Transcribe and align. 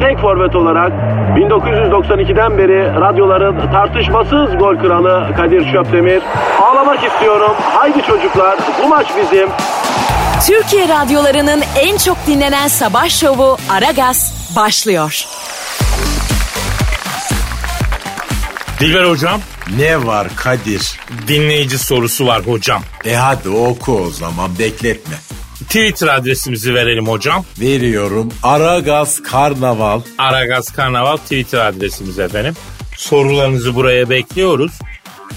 tek 0.00 0.18
forvet 0.18 0.54
olarak 0.56 0.92
1992'den 1.36 2.58
beri 2.58 3.00
radyoların 3.00 3.72
tartışmasız 3.72 4.58
gol 4.58 4.76
kralı 4.76 5.34
Kadir 5.36 5.72
Şöpdemir. 5.72 6.22
Ağlamak 6.62 7.04
istiyorum. 7.04 7.52
Haydi 7.74 8.02
çocuklar 8.02 8.58
bu 8.84 8.88
maç 8.88 9.06
bizim. 9.22 9.48
Türkiye 10.46 10.88
radyolarının 10.88 11.62
en 11.80 11.96
çok 11.96 12.16
dinlenen 12.26 12.68
sabah 12.68 13.08
şovu 13.08 13.56
Aragaz 13.70 14.52
başlıyor. 14.56 15.24
Dilber 18.80 19.04
hocam 19.04 19.40
Ne 19.78 20.06
var 20.06 20.28
Kadir? 20.36 21.00
dinleyici 21.28 21.78
sorusu 21.78 22.26
var 22.26 22.42
hocam. 22.46 22.82
E 23.04 23.14
hadi 23.14 23.48
oku 23.48 23.92
o 24.06 24.10
zaman 24.10 24.58
bekletme. 24.58 25.14
Twitter 25.66 26.08
adresimizi 26.08 26.74
verelim 26.74 27.08
hocam. 27.08 27.44
Veriyorum 27.60 28.32
Aragaz 28.42 29.22
Karnaval. 29.22 30.00
Aragaz 30.18 30.72
Karnaval 30.72 31.16
Twitter 31.16 31.66
adresimiz 31.66 32.18
efendim. 32.18 32.54
Sorularınızı 32.96 33.74
buraya 33.74 34.10
bekliyoruz. 34.10 34.72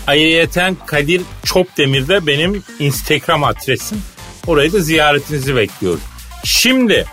Ayrıyeten 0.08 0.78
Kadir 0.86 1.22
Çopdemir 1.44 2.08
de 2.08 2.28
benim 2.28 2.64
Instagram 2.80 3.44
adresim. 3.44 4.02
Orayı 4.48 4.74
da 4.74 4.80
ziyaretinizi 4.80 5.56
bekliyoruz. 5.56 6.02
Şimdi 6.44 7.06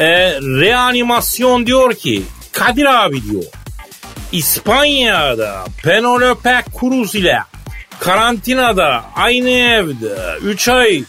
e, 0.00 0.06
reanimasyon 0.40 1.66
diyor 1.66 1.94
ki 1.94 2.22
Kadir 2.52 3.04
abi 3.04 3.22
diyor. 3.30 3.44
İspanya'da 4.32 5.64
Penelope 5.82 6.62
Cruz 6.80 7.14
ile 7.14 7.38
karantinada 8.00 9.04
aynı 9.16 9.50
evde 9.50 10.38
3 10.42 10.68
ay 10.68 11.02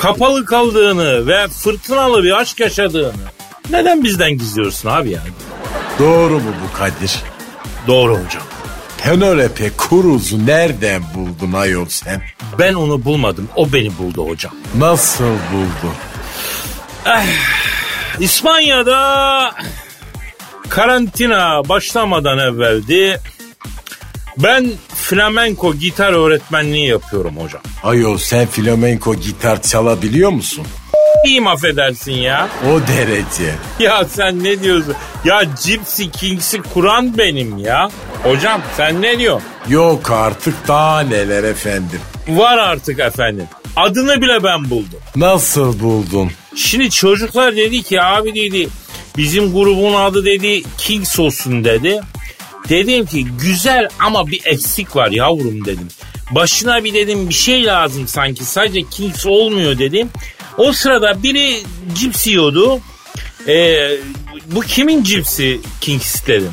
kapalı 0.00 0.44
kaldığını 0.44 1.26
ve 1.26 1.48
fırtınalı 1.48 2.22
bir 2.24 2.40
aşk 2.40 2.60
yaşadığını 2.60 3.12
neden 3.70 4.04
bizden 4.04 4.30
gizliyorsun 4.32 4.88
abi 4.88 5.10
yani? 5.10 5.28
Doğru 5.98 6.34
mu 6.34 6.52
bu 6.64 6.78
Kadir? 6.78 7.16
Doğru 7.86 8.12
hocam. 8.12 8.42
Penelope 8.98 9.70
Cruz'u 9.88 10.46
nereden 10.46 11.02
buldun 11.14 11.52
ayol 11.52 11.86
sen? 11.88 12.22
Ben 12.58 12.74
onu 12.74 13.04
bulmadım. 13.04 13.48
O 13.56 13.72
beni 13.72 13.98
buldu 13.98 14.28
hocam. 14.28 14.52
Nasıl 14.78 15.24
buldun? 15.24 15.94
İspanya'da 18.20 19.52
karantina 20.68 21.68
başlamadan 21.68 22.38
evveldi. 22.38 23.20
Ben 24.42 24.70
flamenko 24.94 25.74
gitar 25.74 26.12
öğretmenliği 26.12 26.88
yapıyorum 26.88 27.36
hocam. 27.36 27.62
Ayol 27.82 28.18
sen 28.18 28.46
flamenko 28.46 29.14
gitar 29.14 29.62
çalabiliyor 29.62 30.30
musun? 30.30 30.66
İyiyim 31.26 31.46
affedersin 31.46 32.12
ya. 32.12 32.48
O 32.72 32.80
derece. 32.88 33.54
Ya 33.78 34.04
sen 34.04 34.44
ne 34.44 34.62
diyorsun? 34.62 34.94
Ya 35.24 35.42
Gypsy 35.64 36.04
Kings'i 36.04 36.62
kuran 36.62 37.18
benim 37.18 37.58
ya. 37.58 37.90
Hocam 38.22 38.62
sen 38.76 39.02
ne 39.02 39.18
diyorsun? 39.18 39.48
Yok 39.68 40.10
artık 40.10 40.68
daha 40.68 41.00
neler 41.00 41.44
efendim. 41.44 42.00
Var 42.28 42.58
artık 42.58 42.98
efendim. 43.00 43.46
Adını 43.76 44.20
bile 44.22 44.44
ben 44.44 44.70
buldum. 44.70 44.98
Nasıl 45.16 45.80
buldun? 45.80 46.30
Şimdi 46.56 46.90
çocuklar 46.90 47.56
dedi 47.56 47.82
ki 47.82 48.02
abi 48.02 48.34
dedi 48.34 48.68
bizim 49.16 49.52
grubun 49.52 49.94
adı 49.94 50.24
dedi 50.24 50.62
Kings 50.78 51.18
olsun 51.18 51.64
dedi. 51.64 52.00
Dedim 52.68 53.06
ki 53.06 53.26
güzel 53.40 53.88
ama 53.98 54.26
bir 54.26 54.40
eksik 54.44 54.96
var 54.96 55.10
yavrum 55.10 55.64
dedim. 55.64 55.88
Başına 56.30 56.84
bir 56.84 56.94
dedim 56.94 57.28
bir 57.28 57.34
şey 57.34 57.64
lazım 57.64 58.08
sanki 58.08 58.44
sadece 58.44 58.82
Kings 58.82 59.26
olmuyor 59.26 59.78
dedim. 59.78 60.10
O 60.58 60.72
sırada 60.72 61.22
biri 61.22 61.62
cips 61.94 62.26
yiyordu. 62.26 62.80
Ee, 63.48 63.90
bu 64.46 64.60
kimin 64.60 65.02
cipsi 65.02 65.60
Kings 65.80 66.26
dedim. 66.26 66.52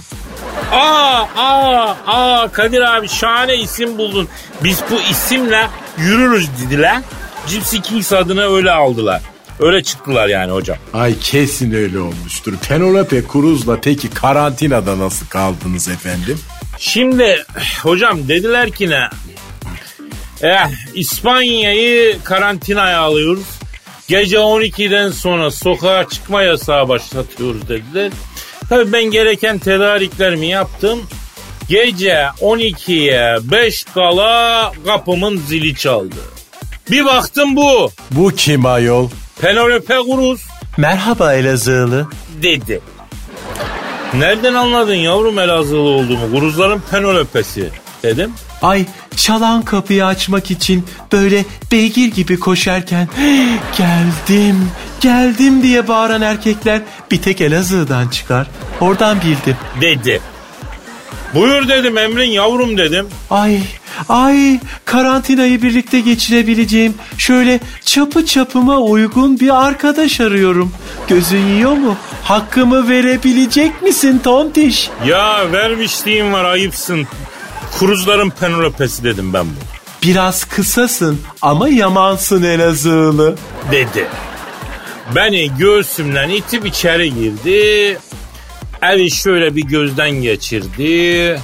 Aa, 0.71 1.23
aa, 1.35 1.95
aa 2.07 2.47
Kadir 2.51 2.81
abi 2.81 3.09
şahane 3.09 3.55
isim 3.55 3.97
buldun. 3.97 4.27
Biz 4.63 4.79
bu 4.91 5.01
isimle 5.11 5.67
yürürüz 5.97 6.47
dediler. 6.65 7.01
Gypsy 7.49 7.77
Kings 7.77 8.13
adını 8.13 8.55
öyle 8.55 8.71
aldılar. 8.71 9.21
Öyle 9.59 9.83
çıktılar 9.83 10.27
yani 10.27 10.51
hocam. 10.51 10.77
Ay 10.93 11.19
kesin 11.19 11.73
öyle 11.73 11.99
olmuştur. 11.99 12.53
Penelope 12.69 13.23
Cruz'la 13.33 13.81
peki 13.81 14.09
karantinada 14.09 14.99
nasıl 14.99 15.25
kaldınız 15.25 15.87
efendim? 15.87 16.39
Şimdi 16.77 17.45
hocam 17.83 18.27
dediler 18.27 18.71
ki 18.71 18.89
ne? 18.89 19.09
Eh, 20.41 20.67
İspanya'yı 20.93 22.17
karantinaya 22.23 22.99
alıyoruz. 22.99 23.45
Gece 24.07 24.37
12'den 24.37 25.11
sonra 25.11 25.51
sokağa 25.51 26.09
çıkma 26.09 26.41
yasağı 26.43 26.89
başlatıyoruz 26.89 27.69
dediler. 27.69 28.11
Tabii 28.69 28.93
ben 28.93 29.03
gereken 29.03 29.59
tedariklerimi 29.59 30.47
yaptım. 30.47 30.99
Gece 31.69 32.25
12'ye 32.41 33.37
5 33.51 33.83
kala 33.83 34.71
kapımın 34.85 35.37
zili 35.47 35.75
çaldı. 35.75 36.15
Bir 36.91 37.05
baktım 37.05 37.55
bu. 37.55 37.91
Bu 38.11 38.31
kim 38.31 38.65
ayol? 38.65 39.09
Penelope 39.41 39.93
Cruz 39.93 40.47
Merhaba 40.77 41.33
Elazığlı. 41.33 42.07
dedi. 42.41 42.81
Nereden 44.13 44.53
anladın 44.53 44.93
yavrum 44.95 45.39
Elazığlı 45.39 45.79
olduğumu? 45.79 46.31
Guruzların 46.31 46.81
Penelope'si 46.91 47.69
dedim. 48.03 48.31
Ay 48.61 48.85
çalan 49.15 49.61
kapıyı 49.61 50.05
açmak 50.05 50.51
için 50.51 50.85
böyle 51.11 51.45
beygir 51.71 52.11
gibi 52.11 52.39
koşarken 52.39 53.07
geldim 53.77 54.69
geldim 55.01 55.63
diye 55.63 55.87
bağıran 55.87 56.21
erkekler 56.21 56.81
bir 57.11 57.21
tek 57.21 57.41
Elazığ'dan 57.41 58.07
çıkar. 58.07 58.47
Oradan 58.81 59.17
bildim. 59.21 59.55
Dedi. 59.81 60.21
Buyur 61.35 61.67
dedim 61.67 61.97
emrin 61.97 62.29
yavrum 62.31 62.77
dedim. 62.77 63.07
Ay 63.29 63.59
ay 64.09 64.59
karantinayı 64.85 65.61
birlikte 65.61 65.99
geçirebileceğim 65.99 66.93
şöyle 67.17 67.59
çapı 67.85 68.25
çapıma 68.25 68.77
uygun 68.77 69.39
bir 69.39 69.65
arkadaş 69.67 70.19
arıyorum. 70.21 70.73
Gözün 71.07 71.45
yiyor 71.47 71.71
mu? 71.71 71.95
Hakkımı 72.23 72.89
verebilecek 72.89 73.81
misin 73.81 74.19
tontiş? 74.23 74.89
Ya 75.05 75.51
vermişliğin 75.51 76.33
var 76.33 76.45
ayıpsın. 76.45 77.07
Kuruzların 77.79 78.29
Penelope'si 78.29 79.03
dedim 79.03 79.33
ben 79.33 79.45
bu. 79.45 79.77
Biraz 80.03 80.45
kısasın 80.45 81.21
ama 81.41 81.69
yamansın 81.69 82.43
Elazığlı. 82.43 83.35
Dedi. 83.71 84.07
Beni 85.15 85.51
göğsümden 85.57 86.29
itip 86.29 86.65
içeri 86.65 87.13
girdi. 87.13 87.97
Evi 88.81 89.11
şöyle 89.11 89.55
bir 89.55 89.63
gözden 89.63 90.11
geçirdi. 90.11 91.39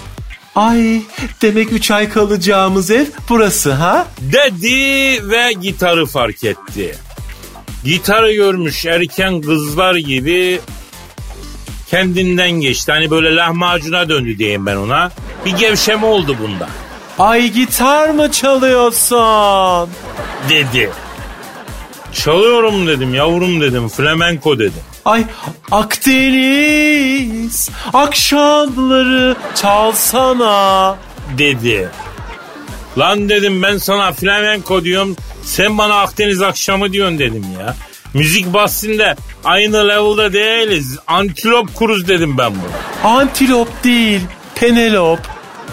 Ay 0.56 1.02
demek 1.42 1.72
üç 1.72 1.92
ay 1.92 2.10
kalacağımız 2.10 2.92
ev 2.92 3.06
burası 3.30 3.72
ha? 3.72 4.08
Dedi 4.22 5.30
ve 5.30 5.54
gitarı 5.62 6.06
fark 6.06 6.44
etti. 6.44 6.96
Gitarı 7.84 8.34
görmüş 8.34 8.86
erken 8.86 9.42
kızlar 9.42 9.96
gibi 9.96 10.60
kendinden 11.90 12.52
geçti. 12.52 12.92
Hani 12.92 13.12
böyle 13.12 13.36
lahmacuna 13.36 14.10
döndü 14.10 14.38
diyeyim 14.38 14.66
ben 14.66 14.76
ona. 14.76 15.12
Bir 15.46 15.52
gevşeme 15.52 16.06
oldu 16.06 16.38
bunda. 16.44 16.70
Ay 17.20 17.52
gitar 17.52 18.10
mı 18.10 18.32
çalıyorsun? 18.32 19.90
Dedi. 20.50 20.92
Çalıyorum 22.14 22.88
dedim 22.88 23.14
yavrum 23.14 23.62
dedim 23.62 23.90
flamenko 23.90 24.60
dedim. 24.60 24.84
Ay 25.06 25.26
Akdeniz 25.72 27.70
akşamları 27.94 29.36
çalsana. 29.56 30.96
Dedi. 31.38 31.90
Lan 32.98 33.30
dedim 33.30 33.64
ben 33.64 33.78
sana 33.78 34.12
flamenko 34.12 34.84
diyorum. 34.84 35.16
Sen 35.44 35.78
bana 35.78 36.00
Akdeniz 36.02 36.42
akşamı 36.42 36.94
diyorsun 36.94 37.20
dedim 37.20 37.46
ya. 37.60 37.76
Müzik 38.14 38.54
bahsinde 38.54 39.16
aynı 39.44 39.88
level'da 39.88 40.34
değiliz. 40.34 40.98
Antilop 41.08 41.76
kuruz 41.76 42.08
dedim 42.08 42.38
ben 42.38 42.52
bunu. 42.52 43.12
Antilop 43.12 43.84
değil 43.84 44.22
Penelop. 44.56 45.20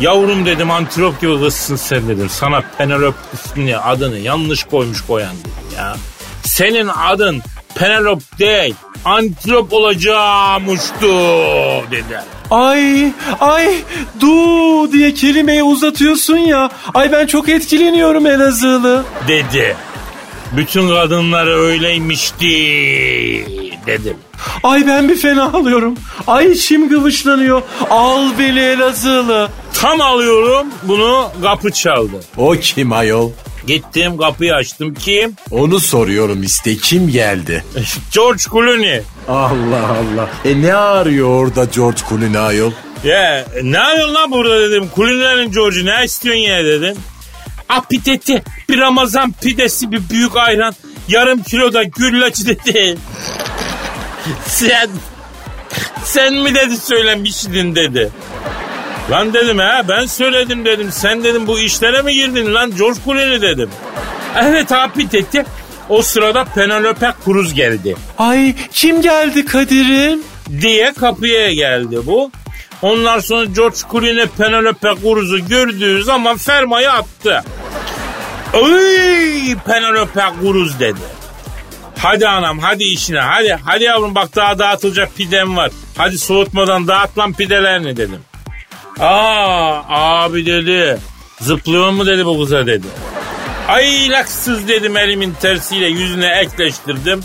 Yavrum 0.01 0.47
dedim 0.47 0.71
antilop 0.71 1.21
gibi 1.21 1.41
kızsın 1.41 1.77
sen 1.77 2.09
dedim. 2.09 2.29
Sana 2.31 2.63
Penelope 2.79 3.19
ismini 3.35 3.79
adını 3.79 4.19
yanlış 4.19 4.65
koymuş 4.65 5.01
koyan 5.07 5.37
dedim 5.41 5.77
ya. 5.77 5.97
Senin 6.43 6.89
adın 6.89 7.43
Penelope 7.81 8.25
değil 8.39 8.75
antilop 9.05 9.73
olacakmıştı 9.73 11.09
dedi. 11.91 12.21
Ay 12.51 13.13
ay 13.41 13.75
du 14.21 14.93
diye 14.93 15.15
kelimeyi 15.15 15.63
uzatıyorsun 15.63 16.37
ya. 16.37 16.71
Ay 16.95 17.13
ben 17.13 17.27
çok 17.27 17.49
etkileniyorum 17.49 18.27
Elazığlı. 18.27 19.05
Dedi. 19.29 19.77
Bütün 20.57 20.89
kadınlar 20.89 21.47
öyleymişti 21.47 22.47
dedim. 23.87 24.17
Ay 24.63 24.87
ben 24.87 25.09
bir 25.09 25.17
fena 25.17 25.53
alıyorum. 25.53 25.95
Ay 26.27 26.51
içim 26.53 26.89
gıvışlanıyor. 26.89 27.63
Al 27.91 28.25
beni 28.39 28.59
Elazığlı. 28.61 29.49
Tam 29.75 30.01
alıyorum 30.01 30.67
bunu 30.83 31.29
kapı 31.43 31.71
çaldı. 31.71 32.21
O 32.37 32.53
kim 32.53 32.93
ayol? 32.93 33.31
Gittim 33.71 34.17
kapıyı 34.17 34.55
açtım. 34.55 34.95
Kim? 34.95 35.37
Onu 35.51 35.81
soruyorum 35.81 36.43
işte 36.43 36.77
kim 36.77 37.09
geldi? 37.09 37.65
George 38.15 38.43
Clooney. 38.51 39.03
Allah 39.29 39.87
Allah. 39.87 40.31
E 40.45 40.63
ne 40.63 40.75
arıyor 40.75 41.29
orada 41.29 41.65
George 41.65 42.01
Clooney 42.09 42.39
ayol? 42.39 42.73
Ya 43.05 43.47
ne 43.63 43.79
yapıyorsun 43.79 44.15
lan 44.15 44.31
burada 44.31 44.61
dedim. 44.61 44.91
Clooney'lerin 44.97 45.53
George'u 45.53 45.87
ne 45.87 46.05
istiyorsun 46.05 46.43
yine 46.43 46.65
dedim. 46.65 46.97
Apiteti 47.69 48.43
bir 48.69 48.79
Ramazan 48.79 49.33
pidesi 49.33 49.93
bir 49.93 50.09
büyük 50.11 50.37
ayran 50.37 50.75
yarım 51.09 51.43
kiloda 51.43 51.83
güllaç 51.83 52.47
dedi. 52.47 52.99
sen 54.47 54.91
sen 56.05 56.35
mi 56.35 56.55
dedi 56.55 56.77
söylemiştin 56.77 57.75
dedi. 57.75 58.11
Lan 59.11 59.35
dedim 59.35 59.59
ha 59.59 59.83
ben 59.89 60.07
söyledim 60.07 60.65
dedim. 60.65 60.93
Sen 60.93 61.25
dedim 61.25 61.47
bu 61.47 61.59
işlere 61.59 62.03
mi 62.03 62.15
girdin 62.15 62.55
lan 62.55 62.77
George 62.77 62.99
Clooney 63.05 63.43
dedim. 63.43 63.71
Evet 64.41 64.73
apiteti. 64.73 65.45
O 65.89 66.03
sırada 66.03 66.45
Penelope 66.45 67.13
Cruz 67.25 67.55
geldi. 67.55 67.97
Ay 68.19 68.55
kim 68.73 69.03
geldi 69.03 69.45
Kadir'im? 69.45 70.23
diye 70.61 70.93
kapıya 70.93 71.53
geldi 71.53 71.99
bu. 72.07 72.31
Ondan 72.83 73.21
sonra 73.21 73.45
George 73.45 73.77
Clooney 73.93 74.27
Penelope 74.27 74.89
Cruz'u 75.03 75.49
gördüğü 75.49 76.03
zaman 76.03 76.37
fermayı 76.37 76.93
attı. 76.93 77.45
Ay 78.55 79.57
Penelope 79.67 80.23
Cruz 80.43 80.81
dedi. 80.81 81.01
Hadi 81.99 82.29
anam 82.29 82.59
hadi 82.59 82.85
işine 82.85 83.21
hadi 83.21 83.59
hadi 83.65 83.85
yavrum 83.85 84.15
bak 84.15 84.37
daha 84.37 84.59
dağıtılacak 84.59 85.17
pidem 85.17 85.57
var. 85.57 85.71
Hadi 85.97 86.19
soğutmadan 86.19 86.89
dağıt 86.89 87.19
lan 87.19 87.33
pidelerini 87.33 87.97
dedim. 87.97 88.19
Aa 88.99 89.83
abi 90.23 90.47
dedi. 90.47 90.99
Zıplıyor 91.41 91.91
mu 91.91 92.07
dedi 92.07 92.27
bu 92.27 92.41
kıza 92.41 92.67
dedi. 92.67 92.87
Ay 93.69 94.11
laksız 94.11 94.69
dedim 94.69 94.97
elimin 94.97 95.33
tersiyle 95.41 95.87
yüzüne 95.87 96.27
ekleştirdim. 96.29 97.21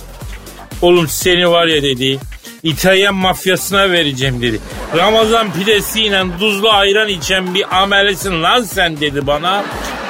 Oğlum 0.82 1.08
seni 1.08 1.50
var 1.50 1.66
ya 1.68 1.84
dedi. 1.84 2.20
İtalyan 2.64 3.16
mafyasına 3.16 3.92
vereceğim 3.92 4.42
dedi. 4.42 4.60
Ramazan 4.98 5.54
pidesiyle 5.54 6.24
tuzlu 6.40 6.70
ayran 6.70 7.08
içen 7.08 7.54
bir 7.56 7.82
amelisin 7.82 8.44
lan 8.44 8.64
sen 8.64 9.00
dedi 9.00 9.28
bana. 9.28 9.64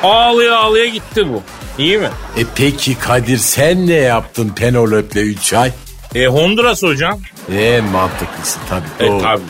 Ağlaya 0.04 0.58
ağlaya 0.58 0.86
gitti 0.86 1.28
bu. 1.30 1.44
İyi 1.78 1.98
mi? 1.98 2.10
E 2.38 2.42
peki 2.56 3.00
Kadir 3.00 3.38
sen 3.38 3.88
ne 3.88 3.94
yaptın 3.94 4.50
Penelope'le 4.50 5.22
3 5.24 5.54
ay? 5.54 5.72
E 6.16 6.26
Honduras 6.28 6.84
hocam. 6.84 7.20
En 7.58 7.84
mantıklısı 7.84 8.60
tabii. 8.70 9.06
E 9.08 9.08
doğru. 9.08 9.22
tabi 9.22 9.42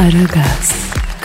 Aragaz, 0.00 0.72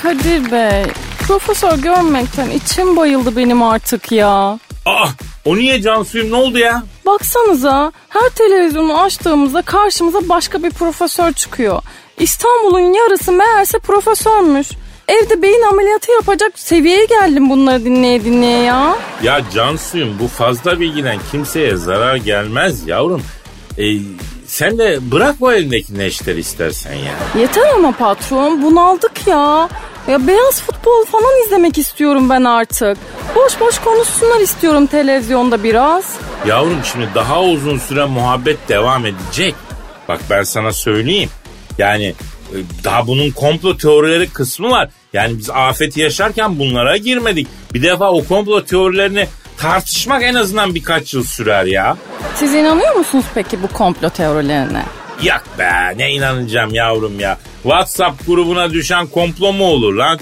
Kadir 0.04 0.52
Bey, 0.52 0.84
profesör 1.28 1.78
görmekten 1.78 2.50
içim 2.50 2.98
bayıldı 2.98 3.36
benim 3.38 3.64
artık 3.64 4.12
ya. 4.12 4.60
Aa 4.86 5.08
o 5.46 5.56
niye 5.56 5.82
Cansu'yum 5.82 6.32
ne 6.32 6.36
oldu 6.36 6.58
ya? 6.58 6.84
Baksanıza 7.06 7.92
her 8.10 8.30
televizyonu 8.30 9.02
açtığımızda 9.02 9.62
karşımıza 9.62 10.30
başka 10.30 10.64
bir 10.64 10.72
profesör 10.72 11.32
çıkıyor. 11.34 11.82
İstanbul'un 12.20 12.94
yarısı 12.94 13.32
meğerse 13.32 13.80
profesörmüş. 13.80 14.68
Evde 15.08 15.42
beyin 15.42 15.64
ameliyatı 15.72 16.12
yapacak 16.12 16.60
seviyeye 16.60 17.06
geldim 17.06 17.50
bunları 17.50 17.86
dinleye 17.86 18.26
dinleye 18.26 18.64
ya. 18.64 18.96
Ya 19.24 19.42
Cansu'yum 19.54 20.20
bu 20.20 20.28
fazla 20.28 20.80
bilgiden 20.80 21.20
kimseye 21.32 21.76
zarar 21.76 22.16
gelmez 22.16 22.88
yavrum. 22.88 23.22
E, 23.78 23.84
sen 24.56 24.78
de 24.78 25.12
bırak 25.12 25.36
o 25.42 25.52
elindeki 25.52 26.00
neşteri 26.00 26.40
istersen 26.40 26.94
ya. 26.94 27.42
Yeter 27.42 27.68
ama 27.76 27.92
patron 27.92 28.64
bunaldık 28.64 29.28
ya. 29.28 29.70
Ya 30.08 30.28
beyaz 30.28 30.62
futbol 30.62 31.06
falan 31.06 31.44
izlemek 31.46 31.78
istiyorum 31.78 32.30
ben 32.30 32.44
artık. 32.44 32.98
Boş 33.36 33.60
boş 33.60 33.80
konuşsunlar 33.80 34.40
istiyorum 34.40 34.88
televizyonda 34.88 35.64
biraz. 35.64 36.16
Yavrum 36.48 36.80
şimdi 36.92 37.08
daha 37.16 37.44
uzun 37.44 37.78
süre 37.78 38.06
muhabbet 38.06 38.70
devam 38.70 39.06
edecek. 39.06 39.56
Bak 40.08 40.20
ben 40.30 40.44
sana 40.44 40.74
söyleyeyim. 40.74 41.30
Yani 41.78 42.06
e, 42.54 42.58
daha 42.84 43.08
bunun 43.08 43.32
komplo 43.32 43.78
teorileri 43.78 44.30
kısmı 44.30 44.70
var. 44.70 44.90
Yani 45.14 45.38
biz 45.38 45.50
afeti 45.50 46.00
yaşarken 46.00 46.60
bunlara 46.60 46.98
girmedik. 46.98 47.48
Bir 47.74 47.84
defa 47.84 48.12
o 48.12 48.24
komplo 48.24 48.64
teorilerini 48.64 49.28
tartışmak 49.58 50.24
en 50.24 50.34
azından 50.34 50.76
birkaç 50.76 51.14
yıl 51.14 51.24
sürer 51.24 51.66
ya. 51.66 51.98
Siz 52.36 52.54
inanıyor 52.54 52.96
musunuz 52.96 53.26
peki 53.36 53.64
bu 53.64 53.68
komplo 53.68 54.10
teorilerine? 54.10 54.84
Yak 55.24 55.44
be 55.60 55.94
ne 55.98 56.12
inanacağım 56.12 56.74
yavrum 56.74 57.20
ya. 57.20 57.38
WhatsApp 57.64 58.28
grubuna 58.28 58.70
düşen 58.74 59.08
komplo 59.08 59.54
mu 59.54 59.66
olur 59.66 59.94
lan? 59.94 60.20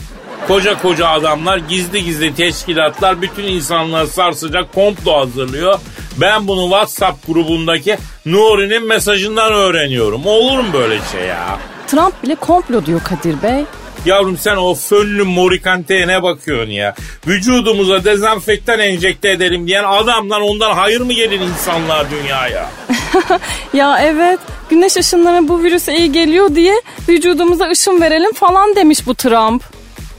Koca 0.48 0.82
koca 0.82 1.08
adamlar 1.08 1.58
gizli 1.58 2.04
gizli 2.04 2.36
teşkilatlar 2.36 3.22
bütün 3.22 3.44
insanları 3.44 4.08
sarsacak 4.08 4.74
komplo 4.74 5.20
hazırlıyor. 5.20 5.80
Ben 6.18 6.48
bunu 6.48 6.64
WhatsApp 6.64 7.28
grubundaki 7.28 7.98
Nuri'nin 8.26 8.88
mesajından 8.88 9.54
öğreniyorum. 9.54 10.26
Olur 10.26 10.60
mu 10.60 10.68
böyle 10.74 11.00
şey 11.12 11.22
ya? 11.28 11.58
Trump 11.88 12.24
bile 12.24 12.36
komplo 12.36 12.86
diyor 12.86 13.02
Kadir 13.04 13.42
Bey. 13.44 13.66
Yavrum 14.06 14.38
sen 14.38 14.56
o 14.56 14.76
fönlü 14.76 15.24
morikante'ye 15.24 16.08
ne 16.08 16.24
bakıyorsun 16.24 16.72
ya? 16.72 16.96
Vücudumuza 17.28 18.04
dezenfektan 18.04 18.80
enjekte 18.80 19.30
edelim 19.30 19.68
diyen 19.68 19.84
adamdan 19.84 20.42
ondan 20.42 20.74
hayır 20.74 21.02
mı 21.02 21.14
gelir 21.14 21.40
insanlar 21.40 22.08
dünyaya? 22.12 22.70
Ya 23.74 24.00
evet 24.02 24.40
güneş 24.70 24.98
ışınları 24.98 25.48
bu 25.48 25.64
virüse 25.64 25.98
iyi 25.98 26.12
geliyor 26.12 26.56
diye 26.56 26.74
vücudumuza 27.10 27.70
ışın 27.70 28.02
verelim 28.02 28.34
falan 28.34 28.76
demiş 28.76 29.08
bu 29.08 29.16
Trump. 29.16 29.64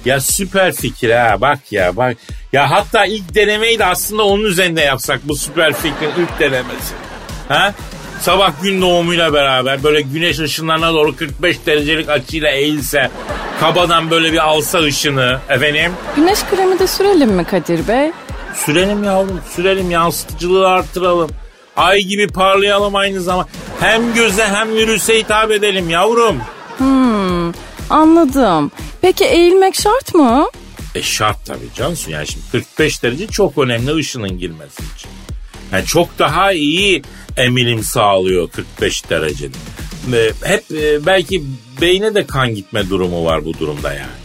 Ya 0.04 0.20
süper 0.20 0.72
fikir 0.72 1.10
ha 1.10 1.40
bak 1.40 1.58
ya 1.70 1.96
bak. 1.96 2.16
Ya 2.52 2.70
hatta 2.70 3.06
ilk 3.06 3.34
denemeyi 3.34 3.78
de 3.78 3.84
aslında 3.84 4.22
onun 4.22 4.44
üzerinde 4.44 4.80
yapsak 4.80 5.20
bu 5.28 5.36
süper 5.36 5.72
fikrin 5.72 6.22
ilk 6.22 6.40
denemesi. 6.40 6.94
Ha? 7.48 7.74
Sabah 8.20 8.62
gün 8.62 8.80
doğumuyla 8.82 9.32
beraber 9.32 9.82
böyle 9.82 10.00
güneş 10.00 10.38
ışınlarına 10.38 10.94
doğru 10.94 11.16
45 11.16 11.66
derecelik 11.66 12.08
açıyla 12.08 12.50
eğilse 12.50 13.10
kabadan 13.60 14.10
böyle 14.10 14.32
bir 14.32 14.38
alsa 14.38 14.78
ışını 14.78 15.38
efendim. 15.48 15.92
Güneş 16.16 16.38
kremi 16.50 16.78
de 16.78 16.86
sürelim 16.86 17.30
mi 17.30 17.44
Kadir 17.44 17.88
Bey? 17.88 18.10
Sürelim 18.66 19.04
yavrum 19.04 19.40
sürelim 19.56 19.90
yansıtıcılığı 19.90 20.68
arttıralım. 20.68 21.30
Ay 21.76 22.00
gibi 22.00 22.26
parlayalım 22.28 22.94
aynı 22.96 23.20
zaman. 23.20 23.46
Hem 23.80 24.14
göze 24.14 24.44
hem 24.46 24.74
virüse 24.74 25.18
hitap 25.18 25.50
edelim 25.50 25.90
yavrum. 25.90 26.36
Hmm, 26.78 27.52
anladım. 27.90 28.70
Peki 29.00 29.24
eğilmek 29.24 29.74
şart 29.74 30.14
mı? 30.14 30.48
E 30.94 31.02
şart 31.02 31.46
tabii 31.46 31.68
Cansu. 31.76 32.10
Yani 32.10 32.26
şimdi 32.26 32.44
45 32.52 33.02
derece 33.02 33.26
çok 33.26 33.58
önemli 33.58 33.94
ışının 33.94 34.38
girmesi 34.38 34.82
için. 34.96 35.10
Yani 35.72 35.84
çok 35.84 36.18
daha 36.18 36.52
iyi 36.52 37.02
emilim 37.36 37.82
sağlıyor 37.82 38.50
45 38.50 39.10
derecede. 39.10 39.56
E, 40.12 40.32
Hep 40.44 40.64
e, 40.72 41.06
belki 41.06 41.42
beyne 41.80 42.14
de 42.14 42.26
kan 42.26 42.54
gitme 42.54 42.90
durumu 42.90 43.24
var 43.24 43.44
bu 43.44 43.54
durumda 43.58 43.92
yani. 43.92 44.24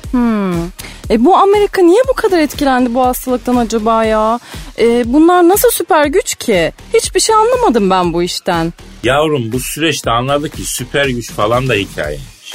E 1.09 1.25
bu 1.25 1.35
Amerika 1.37 1.81
niye 1.81 2.01
bu 2.07 2.13
kadar 2.13 2.39
etkilendi 2.39 2.93
bu 2.93 3.05
hastalıktan 3.05 3.55
acaba 3.55 4.05
ya? 4.05 4.39
E, 4.79 5.13
bunlar 5.13 5.49
nasıl 5.49 5.69
süper 5.71 6.05
güç 6.05 6.35
ki? 6.35 6.73
Hiçbir 6.93 7.19
şey 7.19 7.35
anlamadım 7.35 7.89
ben 7.89 8.13
bu 8.13 8.23
işten. 8.23 8.73
Yavrum 9.03 9.51
bu 9.51 9.59
süreçte 9.59 10.11
anladık 10.11 10.53
ki 10.53 10.63
süper 10.65 11.05
güç 11.05 11.31
falan 11.31 11.69
da 11.69 11.73
hikayeymiş. 11.73 12.53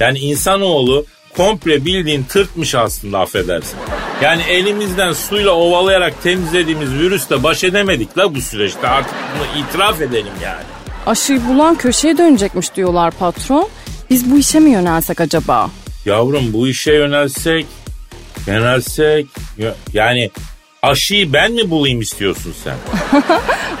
Yani 0.00 0.18
insanoğlu 0.18 1.06
komple 1.36 1.84
bildiğin 1.84 2.22
tırtmış 2.22 2.74
aslında 2.74 3.18
affedersin. 3.18 3.78
Yani 4.22 4.42
elimizden 4.42 5.12
suyla 5.12 5.50
ovalayarak 5.50 6.22
temizlediğimiz 6.22 6.92
virüsle 6.92 7.42
baş 7.42 7.64
edemedik 7.64 8.18
la 8.18 8.34
bu 8.34 8.40
süreçte 8.40 8.88
artık 8.88 9.14
bunu 9.34 9.62
itiraf 9.62 10.00
edelim 10.00 10.32
yani. 10.42 10.64
Aşıyı 11.06 11.40
bulan 11.48 11.74
köşeye 11.74 12.18
dönecekmiş 12.18 12.74
diyorlar 12.74 13.10
patron. 13.10 13.68
Biz 14.12 14.30
bu 14.30 14.38
işe 14.38 14.60
mi 14.60 14.70
yönelsek 14.70 15.20
acaba? 15.20 15.70
Yavrum 16.04 16.52
bu 16.52 16.68
işe 16.68 16.92
yönelsek, 16.92 17.66
yönelsek 18.46 19.26
ya- 19.58 19.74
yani 19.92 20.30
Aşıyı 20.82 21.32
ben 21.32 21.52
mi 21.52 21.70
bulayım 21.70 22.00
istiyorsun 22.00 22.54
sen? 22.64 22.74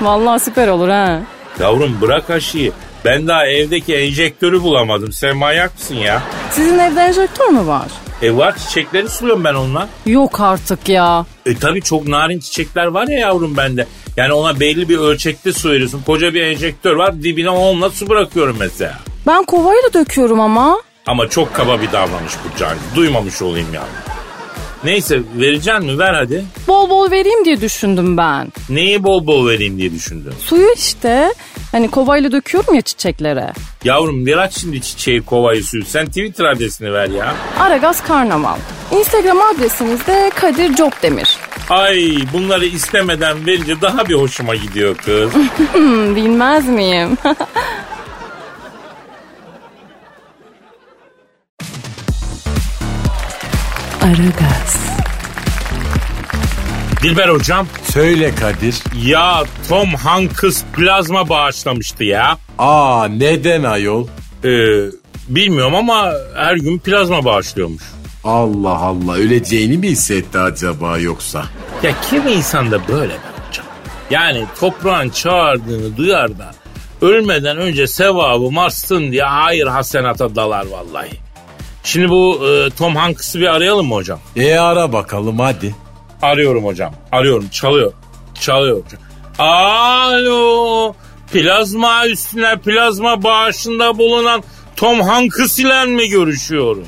Vallahi 0.00 0.40
süper 0.40 0.68
olur 0.68 0.88
ha. 0.88 1.22
Yavrum 1.60 1.98
bırak 2.00 2.30
aşıyı. 2.30 2.72
Ben 3.04 3.28
daha 3.28 3.46
evdeki 3.46 3.94
enjektörü 3.94 4.62
bulamadım. 4.62 5.12
Sen 5.12 5.36
manyak 5.36 5.74
mısın 5.74 5.94
ya? 5.94 6.22
Sizin 6.50 6.78
evde 6.78 7.00
enjektör 7.00 7.48
mü 7.48 7.66
var? 7.66 7.86
E 8.22 8.36
var 8.36 8.56
çiçekleri 8.58 9.08
suluyorum 9.08 9.44
ben 9.44 9.54
onunla. 9.54 9.88
Yok 10.06 10.40
artık 10.40 10.88
ya. 10.88 11.26
E 11.46 11.56
tabi 11.56 11.82
çok 11.82 12.08
narin 12.08 12.38
çiçekler 12.40 12.86
var 12.86 13.08
ya 13.08 13.18
yavrum 13.18 13.56
bende. 13.56 13.86
Yani 14.16 14.32
ona 14.32 14.60
belli 14.60 14.88
bir 14.88 14.98
ölçekte 14.98 15.52
su 15.52 15.70
veriyorsun. 15.70 16.02
Koca 16.06 16.34
bir 16.34 16.42
enjektör 16.42 16.96
var 16.96 17.22
dibine 17.22 17.50
onunla 17.50 17.90
su 17.90 18.08
bırakıyorum 18.08 18.56
mesela. 18.60 18.98
Ben 19.26 19.44
kovayla 19.44 19.92
döküyorum 19.94 20.40
ama. 20.40 20.80
Ama 21.06 21.28
çok 21.28 21.54
kaba 21.54 21.80
bir 21.80 21.92
davranış 21.92 22.32
bu 22.44 22.58
Cani. 22.58 22.78
Duymamış 22.96 23.42
olayım 23.42 23.74
ya. 23.74 23.82
Neyse 24.84 25.20
vereceksin 25.36 25.84
mi 25.86 25.98
ver 25.98 26.14
hadi. 26.14 26.44
Bol 26.68 26.90
bol 26.90 27.10
vereyim 27.10 27.44
diye 27.44 27.60
düşündüm 27.60 28.16
ben. 28.16 28.52
Neyi 28.68 29.04
bol 29.04 29.26
bol 29.26 29.48
vereyim 29.48 29.78
diye 29.78 29.92
düşündüm. 29.92 30.34
Suyu 30.40 30.72
işte. 30.76 31.34
Hani 31.72 31.90
kovayla 31.90 32.32
döküyorum 32.32 32.74
ya 32.74 32.80
çiçeklere. 32.82 33.52
Yavrum 33.84 34.26
bir 34.26 34.36
aç 34.36 34.58
şimdi 34.60 34.80
çiçeği 34.80 35.22
kovayı 35.22 35.64
suyu. 35.64 35.84
Sen 35.84 36.06
Twitter 36.06 36.44
adresini 36.44 36.92
ver 36.92 37.08
ya. 37.08 37.34
Aragaz 37.60 38.02
Karnaval. 38.04 38.56
Instagram 38.98 39.38
adresimiz 39.40 40.06
de 40.06 40.30
Kadir 40.34 40.74
Copdemir. 40.74 41.36
Ay 41.70 42.14
bunları 42.32 42.64
istemeden 42.66 43.46
verince 43.46 43.80
daha 43.80 44.08
bir 44.08 44.14
hoşuma 44.14 44.54
gidiyor 44.54 44.96
kız. 44.96 45.30
Hmm, 45.72 46.16
bilmez 46.16 46.68
miyim? 46.68 47.18
Aragaz, 54.02 54.76
Dilber 57.02 57.28
hocam 57.28 57.66
Söyle 57.92 58.34
Kadir. 58.34 58.74
ya 59.04 59.44
Tom 59.68 59.88
Hanks 59.94 60.62
plazma 60.76 61.28
bağışlamıştı 61.28 62.04
ya. 62.04 62.38
Aa 62.58 63.08
neden 63.08 63.62
ayol? 63.62 64.06
Ee, 64.44 64.48
bilmiyorum 65.28 65.74
ama 65.74 66.12
her 66.36 66.54
gün 66.56 66.78
plazma 66.78 67.24
bağışlıyormuş. 67.24 67.82
Allah 68.24 68.76
Allah 68.78 69.14
öleceğini 69.14 69.78
mi 69.78 69.88
hissetti 69.88 70.38
acaba 70.38 70.98
yoksa? 70.98 71.44
Ya 71.82 71.92
kim 72.10 72.28
insan 72.28 72.70
da 72.70 72.88
böyle 72.88 73.12
be 73.12 73.18
hocam? 73.48 73.66
Yani 74.10 74.44
toprağın 74.60 75.10
çağırdığını 75.10 75.96
duyar 75.96 76.38
da 76.38 76.50
ölmeden 77.02 77.56
önce 77.56 77.86
sevabı 77.86 78.60
artsın 78.60 79.12
diye 79.12 79.24
hayır 79.24 79.66
hasenata 79.66 80.36
dalar 80.36 80.66
vallahi. 80.66 81.10
Şimdi 81.84 82.08
bu 82.10 82.48
e, 82.48 82.70
Tom 82.70 82.96
Hanks'ı 82.96 83.40
bir 83.40 83.54
arayalım 83.54 83.86
mı 83.86 83.94
hocam? 83.94 84.20
E 84.36 84.54
ara 84.54 84.92
bakalım 84.92 85.38
hadi. 85.38 85.74
Arıyorum 86.22 86.64
hocam. 86.64 86.94
Arıyorum. 87.12 87.48
Çalıyor. 87.48 87.92
Çalıyor. 88.40 88.82
Alo. 89.38 90.94
Plazma 91.32 92.06
üstüne 92.06 92.56
plazma 92.56 93.22
bağışında 93.22 93.98
bulunan 93.98 94.42
Tom 94.76 95.00
Hanks 95.00 95.58
ile 95.58 95.84
mi 95.84 96.08
görüşüyorum? 96.08 96.86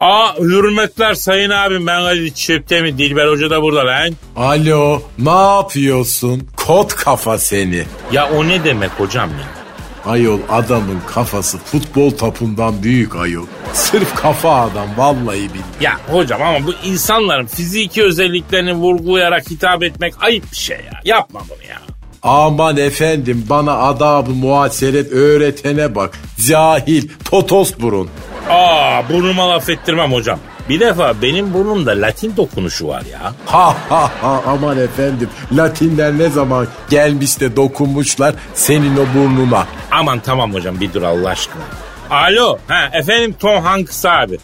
Aa 0.00 0.34
hürmetler 0.38 1.14
sayın 1.14 1.50
abim 1.50 1.86
ben 1.86 2.02
Kadir 2.02 2.34
Çöptemir 2.34 2.98
Dilber 2.98 3.28
Hoca 3.28 3.50
da 3.50 3.62
burada 3.62 3.86
lan. 3.86 4.14
Alo 4.36 5.02
ne 5.18 5.54
yapıyorsun? 5.56 6.48
Kot 6.66 6.94
kafa 6.94 7.38
seni. 7.38 7.84
Ya 8.12 8.30
o 8.30 8.48
ne 8.48 8.64
demek 8.64 8.90
hocam 8.90 9.30
ya? 9.30 9.57
Ayol 10.06 10.40
adamın 10.50 11.00
kafası 11.06 11.58
futbol 11.58 12.10
topundan 12.10 12.82
büyük 12.82 13.16
ayol. 13.16 13.46
Sırf 13.72 14.14
kafa 14.14 14.60
adam 14.60 14.88
vallahi 14.96 15.38
billahi. 15.40 15.84
Ya 15.84 15.92
hocam 16.10 16.42
ama 16.42 16.66
bu 16.66 16.72
insanların 16.84 17.46
fiziki 17.46 18.04
özelliklerini 18.04 18.72
vurgulayarak 18.74 19.50
hitap 19.50 19.82
etmek 19.82 20.14
ayıp 20.20 20.52
bir 20.52 20.56
şey 20.56 20.76
ya. 20.76 21.00
Yapma 21.04 21.40
bunu 21.48 21.68
ya. 21.70 21.78
Aman 22.22 22.76
efendim 22.76 23.46
bana 23.50 23.78
adabı 23.78 24.30
muhaseret 24.30 25.12
öğretene 25.12 25.94
bak. 25.94 26.18
Cahil, 26.48 27.08
totos 27.24 27.72
burun. 27.80 28.08
Aa 28.50 29.08
burnuma 29.08 29.48
laf 29.50 29.68
ettirmem 29.68 30.12
hocam. 30.12 30.38
Bir 30.68 30.80
defa 30.80 31.22
benim 31.22 31.54
burnumda 31.54 31.90
Latin 31.90 32.36
dokunuşu 32.36 32.88
var 32.88 33.02
ya. 33.12 33.32
Ha 33.46 33.76
ha 33.88 34.10
ha 34.22 34.42
aman 34.46 34.78
efendim. 34.78 35.28
Latinler 35.52 36.18
ne 36.18 36.28
zaman 36.28 36.66
gelmiş 36.90 37.40
de 37.40 37.56
dokunmuşlar 37.56 38.34
senin 38.54 38.96
o 38.96 39.06
burnuna. 39.14 39.66
Aman 39.90 40.20
tamam 40.20 40.54
hocam 40.54 40.80
bir 40.80 40.92
dur 40.92 41.02
Allah 41.02 41.28
aşkına. 41.28 41.62
Alo 42.10 42.58
ha 42.68 42.90
efendim 42.92 43.34
Tom 43.40 43.62
Hanks 43.62 44.04
abi. 44.06 44.38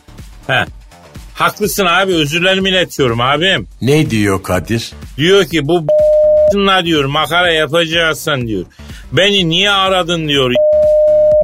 Ha. 0.47 0.67
Haklısın 1.35 1.87
abi 1.87 2.15
özürlerimi 2.15 2.69
iletiyorum 2.69 3.21
abim. 3.21 3.67
Ne 3.83 4.11
diyor 4.11 4.43
Kadir? 4.43 4.93
Diyor 5.17 5.45
ki 5.45 5.69
bu 5.69 5.87
diyor 6.85 7.05
makara 7.05 7.53
yapacaksın 7.53 8.47
diyor. 8.47 8.65
Beni 9.13 9.49
niye 9.49 9.71
aradın 9.71 10.29
diyor. 10.29 10.53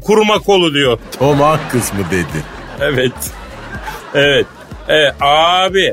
Kuruma 0.04 0.38
kolu 0.38 0.74
diyor. 0.74 0.98
Tom 1.18 1.40
Hanks 1.40 1.92
mı 1.92 1.98
dedi? 2.10 2.44
Evet. 2.80 3.12
Evet. 4.14 4.46
Evet 4.90 5.14
abi. 5.20 5.92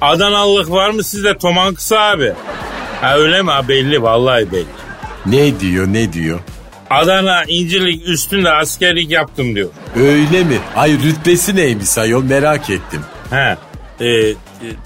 Adanalılık 0.00 0.70
var 0.70 0.90
mı 0.90 1.04
sizde 1.04 1.38
Tom 1.38 1.56
Hanks 1.56 1.92
abi? 1.92 2.32
Ha 3.00 3.16
öyle 3.16 3.42
mi? 3.42 3.50
Ha, 3.50 3.68
belli 3.68 4.02
vallahi 4.02 4.52
belli. 4.52 4.66
Ne 5.26 5.60
diyor 5.60 5.86
ne 5.86 6.12
diyor? 6.12 6.40
Adana 6.90 7.44
İncirlik 7.44 8.08
üstünde 8.08 8.50
askerlik 8.50 9.10
yaptım 9.10 9.54
diyor. 9.54 9.68
Öyle 9.96 10.44
mi? 10.44 10.58
Ay 10.76 10.92
rütbesi 10.92 11.56
neymiş 11.56 11.98
ayol 11.98 12.22
merak 12.24 12.70
ettim. 12.70 13.00
He. 13.30 13.56
E, 14.00 14.06
e, 14.08 14.34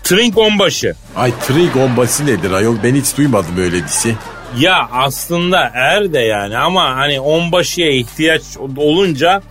Trink 0.05 0.39
onbaşı. 0.39 0.95
Ay 1.17 1.33
trig 1.47 1.75
bombası 1.75 2.27
nedir 2.27 2.51
ayol 2.51 2.77
ben 2.85 2.95
hiç 2.95 3.17
duymadım 3.17 3.59
öyle 3.59 3.77
bir 3.77 3.89
şey. 4.03 4.15
Ya 4.59 4.89
aslında 4.93 5.71
er 5.75 6.13
de 6.13 6.21
yani 6.21 6.59
ama 6.59 6.97
hani 6.97 7.21
onbaşıya 7.21 7.91
ihtiyaç 7.91 8.43
olunca 8.77 9.43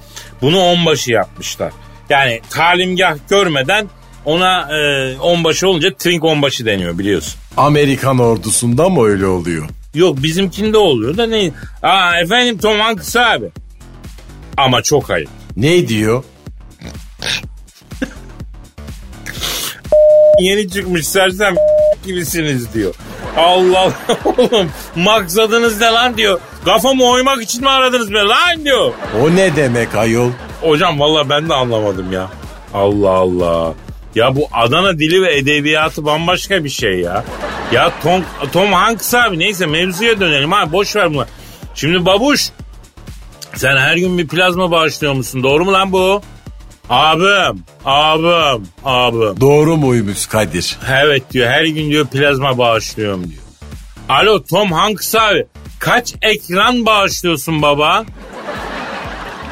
bunu 0.41 0.59
onbaşı 0.59 1.11
yapmışlar. 1.11 1.71
Yani 2.09 2.41
talimgah 2.49 3.15
görmeden 3.29 3.87
ona 4.27 4.77
e, 4.77 5.15
onbaşı 5.19 5.69
olunca 5.69 5.93
trink 5.93 6.23
onbaşı 6.23 6.65
deniyor 6.65 6.97
biliyorsun. 6.99 7.33
Amerikan 7.57 8.19
ordusunda 8.19 8.89
mı 8.89 9.05
öyle 9.05 9.25
oluyor? 9.25 9.67
Yok 9.93 10.23
bizimkinde 10.23 10.77
oluyor 10.77 11.17
da 11.17 11.27
ne? 11.27 11.51
Aa 11.83 12.19
efendim 12.19 12.57
Tom 12.57 12.79
Hanks 12.79 13.15
abi. 13.15 13.49
Ama 14.57 14.81
çok 14.81 15.11
ayıp. 15.11 15.29
Ne 15.57 15.87
diyor? 15.87 16.23
Yeni 20.39 20.69
çıkmış 20.69 21.07
sersem 21.07 21.55
gibisiniz 22.05 22.73
diyor. 22.73 22.93
Allah 23.37 23.91
oğlum 24.25 24.69
maksadınız 24.95 25.81
ne 25.81 25.87
lan 25.87 26.17
diyor. 26.17 26.39
Kafamı 26.65 27.03
oymak 27.03 27.41
için 27.41 27.61
mi 27.61 27.69
aradınız 27.69 28.13
beni 28.13 28.27
lan 28.27 28.65
diyor. 28.65 28.93
O 29.21 29.35
ne 29.35 29.55
demek 29.55 29.95
ayol? 29.95 30.31
Hocam 30.61 30.99
valla 30.99 31.29
ben 31.29 31.49
de 31.49 31.53
anlamadım 31.53 32.11
ya. 32.11 32.29
Allah 32.73 33.09
Allah. 33.11 33.73
Ya 34.17 34.35
bu 34.35 34.47
Adana 34.53 34.99
dili 34.99 35.21
ve 35.21 35.37
edebiyatı 35.37 36.05
bambaşka 36.05 36.63
bir 36.63 36.69
şey 36.69 36.99
ya. 36.99 37.25
Ya 37.71 37.91
Tom, 38.03 38.23
Tom 38.51 38.73
Hanks 38.73 39.13
abi 39.13 39.39
neyse 39.39 39.65
mevzuya 39.65 40.19
dönelim 40.19 40.53
abi 40.53 40.71
boş 40.71 40.95
ver 40.95 41.13
bunu. 41.13 41.25
Şimdi 41.75 42.05
babuş 42.05 42.49
sen 43.55 43.77
her 43.77 43.97
gün 43.97 44.17
bir 44.17 44.27
plazma 44.27 44.71
bağışlıyor 44.71 45.13
musun? 45.13 45.43
Doğru 45.43 45.65
mu 45.65 45.73
lan 45.73 45.91
bu? 45.91 46.21
Abim, 46.89 47.63
abim, 47.85 48.67
abim. 48.85 49.41
Doğru 49.41 49.77
muymuş 49.77 50.27
Kadir? 50.27 50.77
Evet 50.91 51.33
diyor 51.33 51.47
her 51.49 51.65
gün 51.65 51.89
diyor 51.89 52.07
plazma 52.07 52.57
bağışlıyorum 52.57 53.23
diyor. 53.23 53.41
Alo 54.09 54.43
Tom 54.43 54.71
Hanks 54.71 55.15
abi 55.15 55.45
kaç 55.79 56.13
ekran 56.21 56.85
bağışlıyorsun 56.85 57.61
baba? 57.61 58.05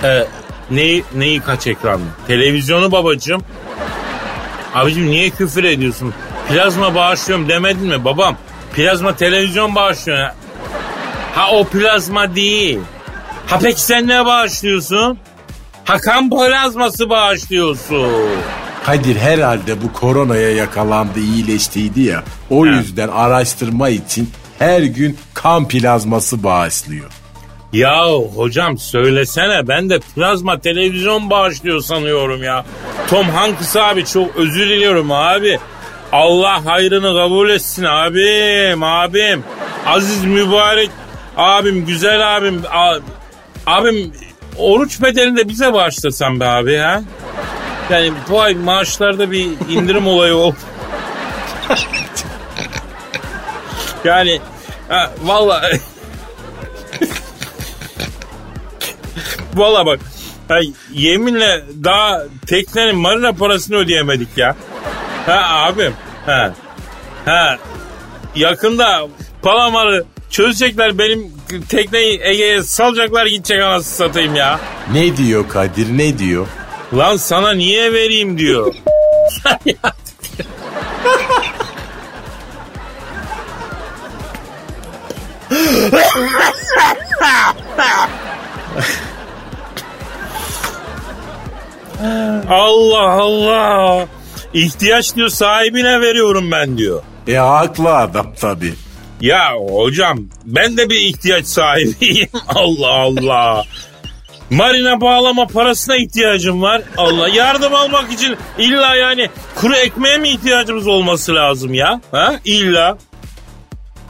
Ee, 0.03 0.27
neyi, 0.71 1.03
neyi 1.15 1.39
kaç 1.39 1.67
ekran 1.67 1.99
mı? 1.99 2.07
Televizyonu 2.27 2.91
babacığım. 2.91 3.43
Abicim 4.75 5.07
niye 5.11 5.29
küfür 5.29 5.63
ediyorsun? 5.63 6.13
Plazma 6.49 6.95
bağışlıyorum 6.95 7.49
demedin 7.49 7.87
mi 7.87 8.05
babam? 8.05 8.37
Plazma 8.75 9.15
televizyon 9.15 9.75
bağışlıyor. 9.75 10.29
Ha 11.35 11.51
o 11.51 11.63
plazma 11.67 12.35
değil. 12.35 12.79
Ha 13.47 13.59
peki 13.61 13.81
sen 13.81 14.07
ne 14.07 14.25
bağışlıyorsun? 14.25 15.17
Ha 15.85 15.97
kan 15.97 16.29
plazması 16.29 17.09
bağışlıyorsun. 17.09 18.09
Kadir 18.85 19.15
herhalde 19.15 19.81
bu 19.81 19.93
koronaya 19.93 20.51
yakalandı 20.51 21.19
iyileştiydi 21.19 22.01
ya. 22.01 22.23
O 22.49 22.65
He. 22.65 22.69
yüzden 22.69 23.07
araştırma 23.07 23.89
için 23.89 24.31
her 24.59 24.81
gün 24.81 25.17
kan 25.33 25.67
plazması 25.67 26.43
bağışlıyor. 26.43 27.09
Ya 27.73 28.05
hocam 28.35 28.77
söylesene 28.77 29.67
ben 29.67 29.89
de 29.89 29.99
plazma 29.99 30.59
televizyon 30.59 31.29
bağışlıyor 31.29 31.81
sanıyorum 31.81 32.43
ya. 32.43 32.65
Tom 33.09 33.29
Hanks 33.29 33.75
abi 33.75 34.05
çok 34.05 34.35
özür 34.35 34.69
diliyorum 34.69 35.11
abi. 35.11 35.59
Allah 36.11 36.65
hayrını 36.65 37.13
kabul 37.15 37.49
etsin 37.49 37.83
abim 37.83 38.83
abim. 38.83 39.43
Aziz 39.85 40.25
mübarek 40.25 40.89
abim 41.37 41.85
güzel 41.85 42.37
abim. 42.37 42.61
a- 42.73 42.99
abim 43.65 44.13
oruç 44.57 45.01
bedelini 45.01 45.37
de 45.37 45.49
bize 45.49 45.73
bağışlasan 45.73 46.39
be 46.39 46.45
abi 46.45 46.77
ha. 46.77 47.01
Yani 47.89 48.11
bu 48.29 48.41
ay 48.41 48.53
maaşlarda 48.53 49.31
bir 49.31 49.47
indirim 49.69 50.07
olayı 50.13 50.35
oldu. 50.35 50.55
Yani 54.05 54.39
ha, 54.89 55.11
vallahi 55.23 55.79
Valla 59.55 59.85
bak 59.85 59.99
ha, 60.47 60.59
yeminle 60.93 61.63
daha 61.83 62.23
teknenin 62.47 62.95
marina 62.95 63.33
parasını 63.33 63.77
ödeyemedik 63.77 64.37
ya. 64.37 64.55
Ha 65.25 65.65
abim. 65.65 65.93
Ha. 66.25 66.53
Ha. 67.25 67.57
Yakında 68.35 69.07
Palamar'ı 69.41 70.05
çözecekler 70.29 70.97
benim 70.97 71.31
tekneyi 71.69 72.19
Ege'ye 72.23 72.63
salacaklar 72.63 73.25
gidecek 73.25 73.61
anasını 73.61 74.07
satayım 74.07 74.35
ya. 74.35 74.59
Ne 74.93 75.17
diyor 75.17 75.49
Kadir 75.49 75.97
ne 75.97 76.19
diyor? 76.19 76.47
Lan 76.93 77.17
sana 77.17 77.51
niye 77.51 77.93
vereyim 77.93 78.37
diyor. 78.37 78.75
Allah 92.49 93.09
Allah. 93.11 94.07
İhtiyaç 94.53 95.15
diyor 95.15 95.29
sahibine 95.29 96.01
veriyorum 96.01 96.51
ben 96.51 96.77
diyor. 96.77 97.03
E 97.27 97.35
haklı 97.35 97.95
adam 97.95 98.33
tabii. 98.41 98.73
Ya 99.21 99.53
hocam 99.69 100.19
ben 100.45 100.77
de 100.77 100.89
bir 100.89 100.99
ihtiyaç 100.99 101.45
sahibiyim. 101.45 102.29
Allah 102.47 102.91
Allah. 102.91 103.63
Marina 104.49 105.01
bağlama 105.01 105.47
parasına 105.47 105.95
ihtiyacım 105.95 106.61
var. 106.61 106.81
Allah 106.97 107.27
yardım 107.29 107.75
almak 107.75 108.11
için 108.11 108.37
illa 108.57 108.95
yani 108.95 109.29
kuru 109.55 109.75
ekmeğe 109.75 110.17
mi 110.17 110.29
ihtiyacımız 110.29 110.87
olması 110.87 111.35
lazım 111.35 111.73
ya? 111.73 112.01
Ha? 112.11 112.39
İlla. 112.45 112.97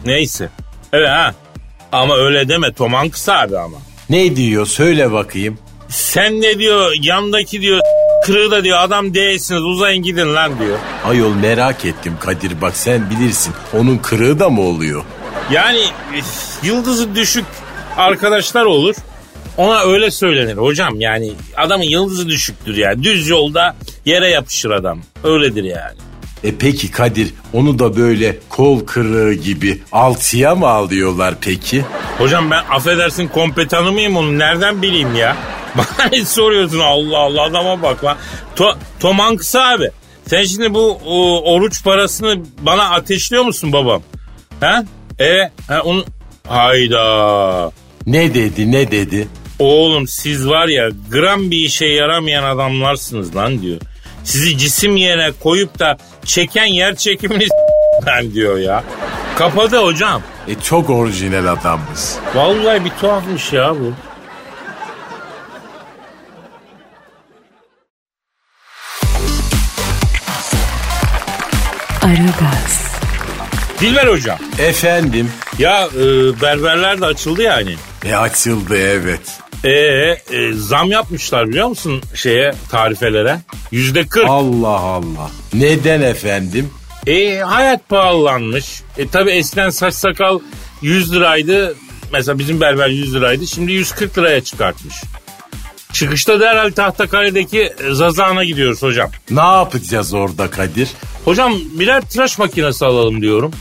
Neyse. 0.05 0.49
Evet 0.93 1.09
ha. 1.09 1.33
Ama 1.91 2.15
öyle 2.15 2.49
deme 2.49 2.73
Toman 2.73 3.09
kısa 3.09 3.39
abi 3.39 3.57
ama. 3.57 3.77
Ne 4.09 4.35
diyor 4.35 4.65
söyle 4.65 5.11
bakayım. 5.11 5.57
Sen 5.89 6.41
ne 6.41 6.59
diyor 6.59 6.91
yandaki 7.01 7.61
diyor 7.61 7.79
kırığı 8.25 8.51
da 8.51 8.63
diyor 8.63 8.79
adam 8.79 9.13
değilsiniz 9.13 9.61
uzayın 9.61 10.03
gidin 10.03 10.35
lan 10.35 10.59
diyor. 10.59 10.77
Ayol 11.05 11.33
merak 11.33 11.85
ettim 11.85 12.13
Kadir 12.19 12.61
bak 12.61 12.77
sen 12.77 13.09
bilirsin. 13.09 13.53
Onun 13.73 13.97
kırığı 13.97 14.39
da 14.39 14.49
mı 14.49 14.61
oluyor? 14.61 15.03
Yani 15.51 15.81
yıldızı 16.63 17.15
düşük 17.15 17.45
arkadaşlar 17.97 18.65
olur. 18.65 18.95
Ona 19.57 19.79
öyle 19.79 20.11
söylenir 20.11 20.57
hocam 20.57 21.01
yani 21.01 21.31
adamın 21.57 21.83
yıldızı 21.83 22.27
düşüktür 22.27 22.77
yani 22.77 23.03
düz 23.03 23.29
yolda 23.29 23.75
yere 24.05 24.29
yapışır 24.29 24.69
adam 24.71 24.99
öyledir 25.23 25.63
yani. 25.63 25.97
E 26.43 26.55
peki 26.59 26.91
Kadir 26.91 27.33
onu 27.53 27.79
da 27.79 27.97
böyle 27.97 28.37
kol 28.49 28.85
kırığı 28.85 29.33
gibi 29.33 29.81
altıya 29.91 30.55
mı 30.55 30.67
alıyorlar 30.67 31.35
peki? 31.41 31.85
Hocam 32.17 32.51
ben 32.51 32.63
affedersin 32.69 33.27
kompetanı 33.27 33.91
mıyım 33.91 34.17
onu 34.17 34.39
nereden 34.39 34.81
bileyim 34.81 35.15
ya? 35.15 35.37
Bana 35.77 36.09
ne 36.11 36.25
soruyorsun 36.25 36.79
Allah 36.79 37.17
Allah 37.17 37.41
adama 37.41 37.81
bak 37.81 38.03
lan. 38.03 38.17
To 38.55 38.77
Tom 38.99 39.19
Hanks 39.19 39.55
abi 39.55 39.91
sen 40.27 40.43
şimdi 40.43 40.73
bu 40.73 40.99
o, 41.05 41.41
oruç 41.53 41.83
parasını 41.83 42.43
bana 42.59 42.89
ateşliyor 42.89 43.43
musun 43.43 43.73
babam? 43.73 44.01
Ha? 44.59 44.83
E, 45.19 45.51
ha, 45.67 45.81
onu... 45.83 46.05
Hayda. 46.47 47.71
Ne 48.05 48.33
dedi 48.33 48.71
ne 48.71 48.91
dedi? 48.91 49.27
Oğlum 49.59 50.07
siz 50.07 50.47
var 50.47 50.67
ya 50.67 50.89
gram 51.11 51.51
bir 51.51 51.57
işe 51.57 51.85
yaramayan 51.85 52.43
adamlarsınız 52.43 53.35
lan 53.35 53.61
diyor. 53.61 53.81
Sizi 54.23 54.57
cisim 54.57 54.95
yerine 54.95 55.31
koyup 55.31 55.79
da 55.79 55.97
çeken 56.25 56.65
yer 56.65 56.95
çekimini 56.95 57.47
ben 58.05 58.33
diyor 58.33 58.57
ya. 58.57 58.83
Kapadı 59.37 59.77
hocam. 59.77 60.21
E 60.47 60.55
çok 60.55 60.89
orijinal 60.89 61.53
adammış. 61.53 61.99
Vallahi 62.35 62.85
bir 62.85 62.89
tuhafmış 62.89 63.53
ya 63.53 63.75
bu. 63.75 63.93
Aragaz, 72.05 72.91
Dilber 73.79 74.07
hocam. 74.07 74.37
Efendim? 74.59 75.31
Ya 75.59 75.87
e, 75.95 76.01
berberler 76.41 77.01
de 77.01 77.05
açıldı 77.05 77.41
yani. 77.41 77.75
E 78.05 78.15
açıldı 78.15 78.77
evet. 78.77 79.21
E, 79.63 79.69
e, 79.69 80.53
zam 80.53 80.91
yapmışlar 80.91 81.49
biliyor 81.49 81.67
musun 81.67 82.01
şeye 82.13 82.53
tarifelere? 82.71 83.39
Yüzde 83.71 84.07
kırk. 84.07 84.25
Allah 84.29 84.79
Allah. 84.79 85.31
Neden 85.53 86.01
efendim? 86.01 86.69
E, 87.07 87.39
hayat 87.39 87.89
pahalanmış. 87.89 88.81
E 88.97 89.07
tabi 89.07 89.31
eskiden 89.31 89.69
saç 89.69 89.93
sakal 89.93 90.39
100 90.81 91.13
liraydı. 91.13 91.75
Mesela 92.13 92.39
bizim 92.39 92.61
berber 92.61 92.87
100 92.87 93.15
liraydı. 93.15 93.47
Şimdi 93.47 93.71
140 93.71 94.17
liraya 94.17 94.43
çıkartmış. 94.43 94.95
Çıkışta 95.93 96.39
derhal 96.39 96.71
Tahtakale'deki 96.71 97.61
e, 97.61 97.93
Zazan'a 97.93 98.43
gidiyoruz 98.43 98.83
hocam. 98.83 99.11
Ne 99.29 99.41
yapacağız 99.41 100.13
orada 100.13 100.49
Kadir? 100.49 100.89
Hocam 101.25 101.53
birer 101.73 102.01
tıraş 102.01 102.37
makinesi 102.37 102.85
alalım 102.85 103.21
diyorum. 103.21 103.51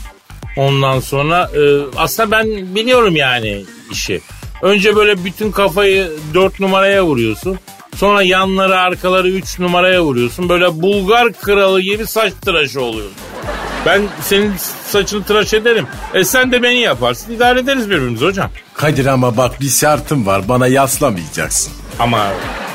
Ondan 0.57 0.99
sonra 0.99 1.51
e, 1.55 1.61
aslında 1.97 2.31
ben 2.31 2.75
biliyorum 2.75 3.15
yani 3.15 3.65
işi. 3.91 4.21
Önce 4.61 4.95
böyle 4.95 5.25
bütün 5.25 5.51
kafayı 5.51 6.11
4 6.33 6.59
numaraya 6.59 7.05
vuruyorsun. 7.05 7.59
Sonra 7.95 8.21
yanları 8.21 8.79
arkaları 8.79 9.29
3 9.29 9.59
numaraya 9.59 10.01
vuruyorsun. 10.03 10.49
Böyle 10.49 10.81
Bulgar 10.81 11.33
kralı 11.33 11.81
gibi 11.81 12.07
saç 12.07 12.33
tıraşı 12.41 12.81
oluyorsun. 12.81 13.17
Ben 13.85 14.01
senin 14.21 14.53
saçını 14.85 15.23
tıraş 15.23 15.53
ederim. 15.53 15.87
E 16.13 16.23
sen 16.23 16.51
de 16.51 16.63
beni 16.63 16.79
yaparsın. 16.79 17.31
İdare 17.33 17.59
ederiz 17.59 17.89
birbirimizi 17.89 18.25
hocam. 18.25 18.49
Kadir 18.73 19.05
ama 19.05 19.37
bak 19.37 19.61
bir 19.61 19.69
şartım 19.69 20.25
var 20.25 20.47
bana 20.47 20.67
yaslamayacaksın. 20.67 21.73
Ama 21.99 22.27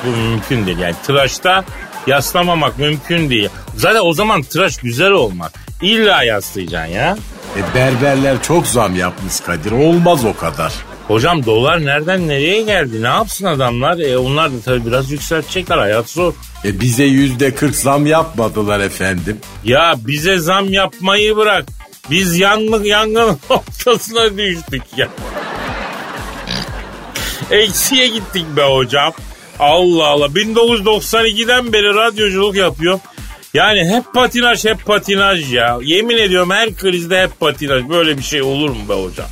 bu 0.06 0.16
mümkün 0.16 0.66
değil. 0.66 0.78
Yani 0.78 0.94
tıraşta 1.06 1.64
yaslamamak 2.06 2.78
mümkün 2.78 3.30
değil. 3.30 3.48
Zaten 3.76 4.00
o 4.04 4.12
zaman 4.12 4.42
tıraş 4.42 4.76
güzel 4.76 5.10
olmak. 5.10 5.52
İlla 5.82 6.22
yaslayacaksın 6.22 6.94
ya. 6.94 7.16
E 7.56 7.74
berberler 7.74 8.42
çok 8.42 8.66
zam 8.66 8.96
yapmış 8.96 9.40
Kadir 9.40 9.72
olmaz 9.72 10.24
o 10.24 10.36
kadar. 10.36 10.72
Hocam 11.08 11.46
dolar 11.46 11.84
nereden 11.84 12.28
nereye 12.28 12.62
geldi? 12.62 13.02
Ne 13.02 13.06
yapsın 13.06 13.46
adamlar? 13.46 13.98
E 13.98 14.18
onlar 14.18 14.52
da 14.52 14.56
tabii 14.64 14.86
biraz 14.86 15.10
yükseltecekler. 15.10 15.78
Hayat 15.78 16.08
zor. 16.08 16.34
E 16.64 16.80
bize 16.80 17.04
yüzde 17.04 17.54
kırk 17.54 17.76
zam 17.76 18.06
yapmadılar 18.06 18.80
efendim. 18.80 19.38
Ya 19.64 19.94
bize 19.98 20.38
zam 20.38 20.72
yapmayı 20.72 21.36
bırak. 21.36 21.64
Biz 22.10 22.38
yangın 22.38 22.84
yangın 22.84 23.38
ortasına 23.48 24.38
düştük 24.38 24.82
ya. 24.96 25.08
Eksiye 27.50 28.08
gittik 28.08 28.46
be 28.56 28.62
hocam. 28.62 29.12
Allah 29.60 30.06
Allah. 30.06 30.26
1992'den 30.26 31.72
beri 31.72 31.94
radyoculuk 31.94 32.56
yapıyorum. 32.56 33.00
Yani 33.54 33.94
hep 33.94 34.14
patinaj 34.14 34.64
hep 34.64 34.86
patinaj 34.86 35.54
ya. 35.54 35.78
Yemin 35.82 36.18
ediyorum 36.18 36.50
her 36.50 36.74
krizde 36.74 37.22
hep 37.22 37.40
patinaj. 37.40 37.88
Böyle 37.88 38.18
bir 38.18 38.22
şey 38.22 38.42
olur 38.42 38.70
mu 38.70 38.88
be 38.88 38.94
hocam? 38.94 39.26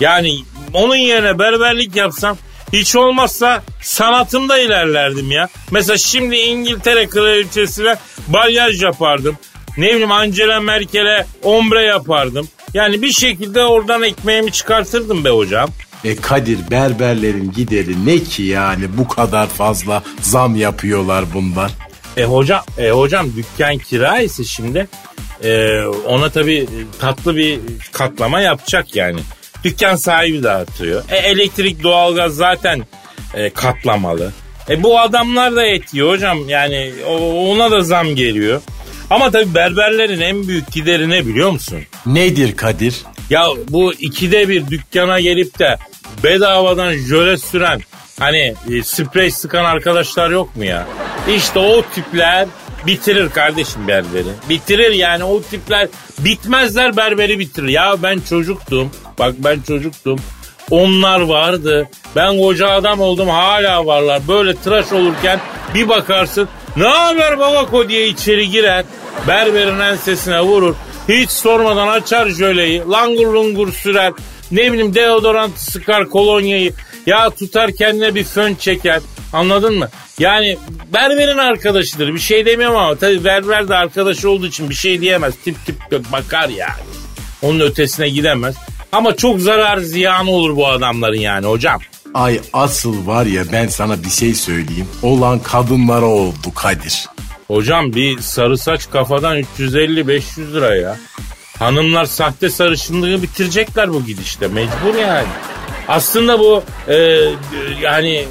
Yani 0.00 0.38
onun 0.72 0.96
yerine 0.96 1.38
berberlik 1.38 1.96
yapsam 1.96 2.36
hiç 2.72 2.96
olmazsa 2.96 3.62
sanatımda 3.82 4.58
ilerlerdim 4.58 5.30
ya. 5.30 5.48
Mesela 5.70 5.98
şimdi 5.98 6.36
İngiltere 6.36 7.08
kraliçesine 7.08 7.96
balyaj 8.28 8.82
yapardım. 8.82 9.38
Ne 9.76 9.88
bileyim 9.88 10.12
Angela 10.12 10.60
Merkel'e 10.60 11.26
ombre 11.42 11.82
yapardım. 11.82 12.48
Yani 12.74 13.02
bir 13.02 13.12
şekilde 13.12 13.64
oradan 13.64 14.02
ekmeğimi 14.02 14.52
çıkartırdım 14.52 15.24
be 15.24 15.28
hocam. 15.30 15.70
E 16.04 16.16
Kadir 16.16 16.58
berberlerin 16.70 17.52
gideri 17.52 18.06
ne 18.06 18.18
ki 18.18 18.42
yani 18.42 18.84
bu 18.98 19.08
kadar 19.08 19.46
fazla 19.46 20.02
zam 20.20 20.56
yapıyorlar 20.56 21.24
bunlar. 21.34 21.70
E 22.16 22.24
hocam, 22.24 22.62
e 22.78 22.90
hocam 22.90 23.26
dükkan 23.36 23.78
kira 23.78 24.20
ise 24.20 24.44
şimdi 24.44 24.88
e, 25.44 25.80
ona 25.84 26.30
tabii 26.30 26.68
tatlı 27.00 27.36
bir 27.36 27.58
katlama 27.92 28.40
yapacak 28.40 28.96
yani. 28.96 29.20
Dükkan 29.64 29.96
sahibi 29.96 30.42
de 30.42 30.50
artıyor. 30.50 31.04
E, 31.08 31.16
elektrik, 31.16 31.82
doğalgaz 31.82 32.34
zaten 32.34 32.86
e, 33.34 33.50
katlamalı. 33.50 34.32
E, 34.70 34.82
bu 34.82 35.00
adamlar 35.00 35.56
da 35.56 35.66
etiyor 35.66 36.10
hocam. 36.10 36.48
Yani 36.48 36.92
ona 37.48 37.70
da 37.70 37.80
zam 37.80 38.14
geliyor. 38.14 38.62
Ama 39.10 39.30
tabii 39.30 39.54
berberlerin 39.54 40.20
en 40.20 40.48
büyük 40.48 40.72
gideri 40.72 41.10
ne 41.10 41.26
biliyor 41.26 41.50
musun? 41.50 41.80
Nedir 42.06 42.56
Kadir? 42.56 42.96
Ya 43.30 43.46
bu 43.68 43.92
ikide 43.92 44.48
bir 44.48 44.66
dükkana 44.66 45.20
gelip 45.20 45.58
de 45.58 45.78
bedavadan 46.24 46.92
jöle 46.92 47.36
süren 47.36 47.80
hani 48.18 48.54
e, 48.70 48.82
sprey 48.82 49.30
sıkan 49.30 49.64
arkadaşlar 49.64 50.30
yok 50.30 50.56
mu 50.56 50.64
ya? 50.64 50.86
İşte 51.36 51.58
o 51.58 51.82
tipler 51.94 52.48
bitirir 52.86 53.30
kardeşim 53.30 53.88
berberi. 53.88 54.28
Bitirir 54.48 54.92
yani 54.92 55.24
o 55.24 55.42
tipler 55.42 55.88
bitmezler 56.18 56.96
berberi 56.96 57.38
bitirir. 57.38 57.68
Ya 57.68 57.94
ben 58.02 58.20
çocuktum. 58.28 58.90
Bak 59.18 59.34
ben 59.38 59.60
çocuktum. 59.60 60.20
Onlar 60.70 61.20
vardı. 61.20 61.88
Ben 62.16 62.38
koca 62.38 62.68
adam 62.70 63.00
oldum 63.00 63.28
hala 63.28 63.86
varlar. 63.86 64.28
Böyle 64.28 64.56
tıraş 64.56 64.92
olurken 64.92 65.40
bir 65.74 65.88
bakarsın 65.88 66.48
ne 66.76 66.88
haber 66.88 67.38
babako 67.38 67.88
diye 67.88 68.08
içeri 68.08 68.50
girer. 68.50 68.84
Berberin 69.28 69.80
ensesine 69.80 70.40
vurur. 70.40 70.74
Hiç 71.08 71.30
sormadan 71.30 71.88
açar 71.88 72.28
jöleyi. 72.28 72.82
Langur 72.90 73.26
lungur 73.34 73.72
sürer. 73.72 74.12
Ne 74.52 74.72
bileyim 74.72 74.94
deodorant 74.94 75.58
sıkar 75.58 76.08
kolonyayı. 76.08 76.72
Ya 77.06 77.30
tutar 77.30 77.72
kendine 77.72 78.14
bir 78.14 78.24
fön 78.24 78.54
çeker. 78.54 79.00
Anladın 79.32 79.78
mı? 79.78 79.88
Yani 80.18 80.58
berberin 80.92 81.38
arkadaşıdır. 81.38 82.14
Bir 82.14 82.18
şey 82.18 82.46
demiyorum 82.46 82.76
ama 82.76 82.94
tabii 82.94 83.24
berber 83.24 83.68
de 83.68 83.74
arkadaşı 83.74 84.30
olduğu 84.30 84.46
için 84.46 84.70
bir 84.70 84.74
şey 84.74 85.00
diyemez. 85.00 85.34
Tip 85.44 85.56
tip 85.66 86.12
bakar 86.12 86.48
yani. 86.48 86.82
Onun 87.42 87.60
ötesine 87.60 88.08
gidemez. 88.08 88.54
Ama 88.92 89.16
çok 89.16 89.40
zarar 89.40 89.78
ziyan 89.78 90.26
olur 90.26 90.56
bu 90.56 90.68
adamların 90.68 91.20
yani 91.20 91.46
hocam. 91.46 91.80
Ay 92.14 92.40
asıl 92.52 93.06
var 93.06 93.26
ya 93.26 93.44
ben 93.52 93.66
sana 93.68 94.04
bir 94.04 94.10
şey 94.10 94.34
söyleyeyim. 94.34 94.88
Olan 95.02 95.38
kadınlara 95.38 96.06
oldu 96.06 96.54
Kadir. 96.54 97.06
Hocam 97.48 97.92
bir 97.92 98.18
sarı 98.18 98.58
saç 98.58 98.90
kafadan 98.90 99.38
350-500 99.58 100.52
lira 100.52 100.76
ya. 100.76 100.96
Hanımlar 101.60 102.04
sahte 102.04 102.50
sarışınlığı 102.50 103.22
bitirecekler 103.22 103.92
bu 103.92 104.04
gidişte. 104.06 104.48
Mecbur 104.48 104.94
yani. 105.00 105.26
Aslında 105.88 106.38
bu 106.38 106.62
e, 106.88 106.94
yani 107.82 108.24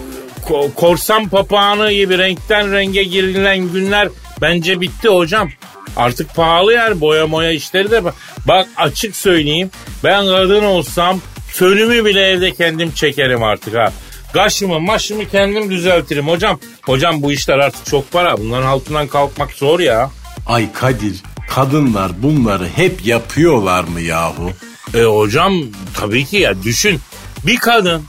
ko- 0.48 0.74
korsan 0.74 1.30
papağanı 1.30 1.92
gibi 1.92 2.18
renkten 2.18 2.72
renge 2.72 3.04
girilen 3.04 3.60
günler 3.60 4.10
bence 4.42 4.82
bitti 4.82 5.10
hocam. 5.10 5.50
Artık 5.98 6.36
pahalı 6.36 6.74
yani 6.74 7.02
boya 7.02 7.28
moya 7.28 7.52
işleri 7.52 7.92
de. 7.92 8.02
Bak 8.48 8.68
açık 8.78 9.16
söyleyeyim 9.16 9.72
ben 10.04 10.26
kadın 10.26 10.64
olsam 10.64 11.20
fönümü 11.52 12.06
bile 12.06 12.22
evde 12.22 12.52
kendim 12.52 12.92
çekerim 12.92 13.44
artık 13.44 13.76
ha. 13.76 13.92
Kaşımı 14.34 14.80
maşımı 14.80 15.30
kendim 15.30 15.70
düzeltirim 15.72 16.28
hocam. 16.28 16.60
Hocam 16.82 17.22
bu 17.22 17.32
işler 17.32 17.58
artık 17.58 17.86
çok 17.86 18.12
para. 18.12 18.38
Bunların 18.38 18.68
altından 18.68 19.08
kalkmak 19.08 19.52
zor 19.52 19.80
ya. 19.80 20.12
Ay 20.48 20.74
Kadir 20.74 21.16
kadınlar 21.50 22.24
bunları 22.24 22.68
hep 22.68 23.06
yapıyorlar 23.06 23.84
mı 23.84 24.02
yahu? 24.02 24.52
E 24.94 25.02
hocam 25.04 25.54
tabii 25.94 26.26
ki 26.26 26.38
ya 26.38 26.64
düşün. 26.64 27.00
Bir 27.46 27.58
kadın 27.58 28.04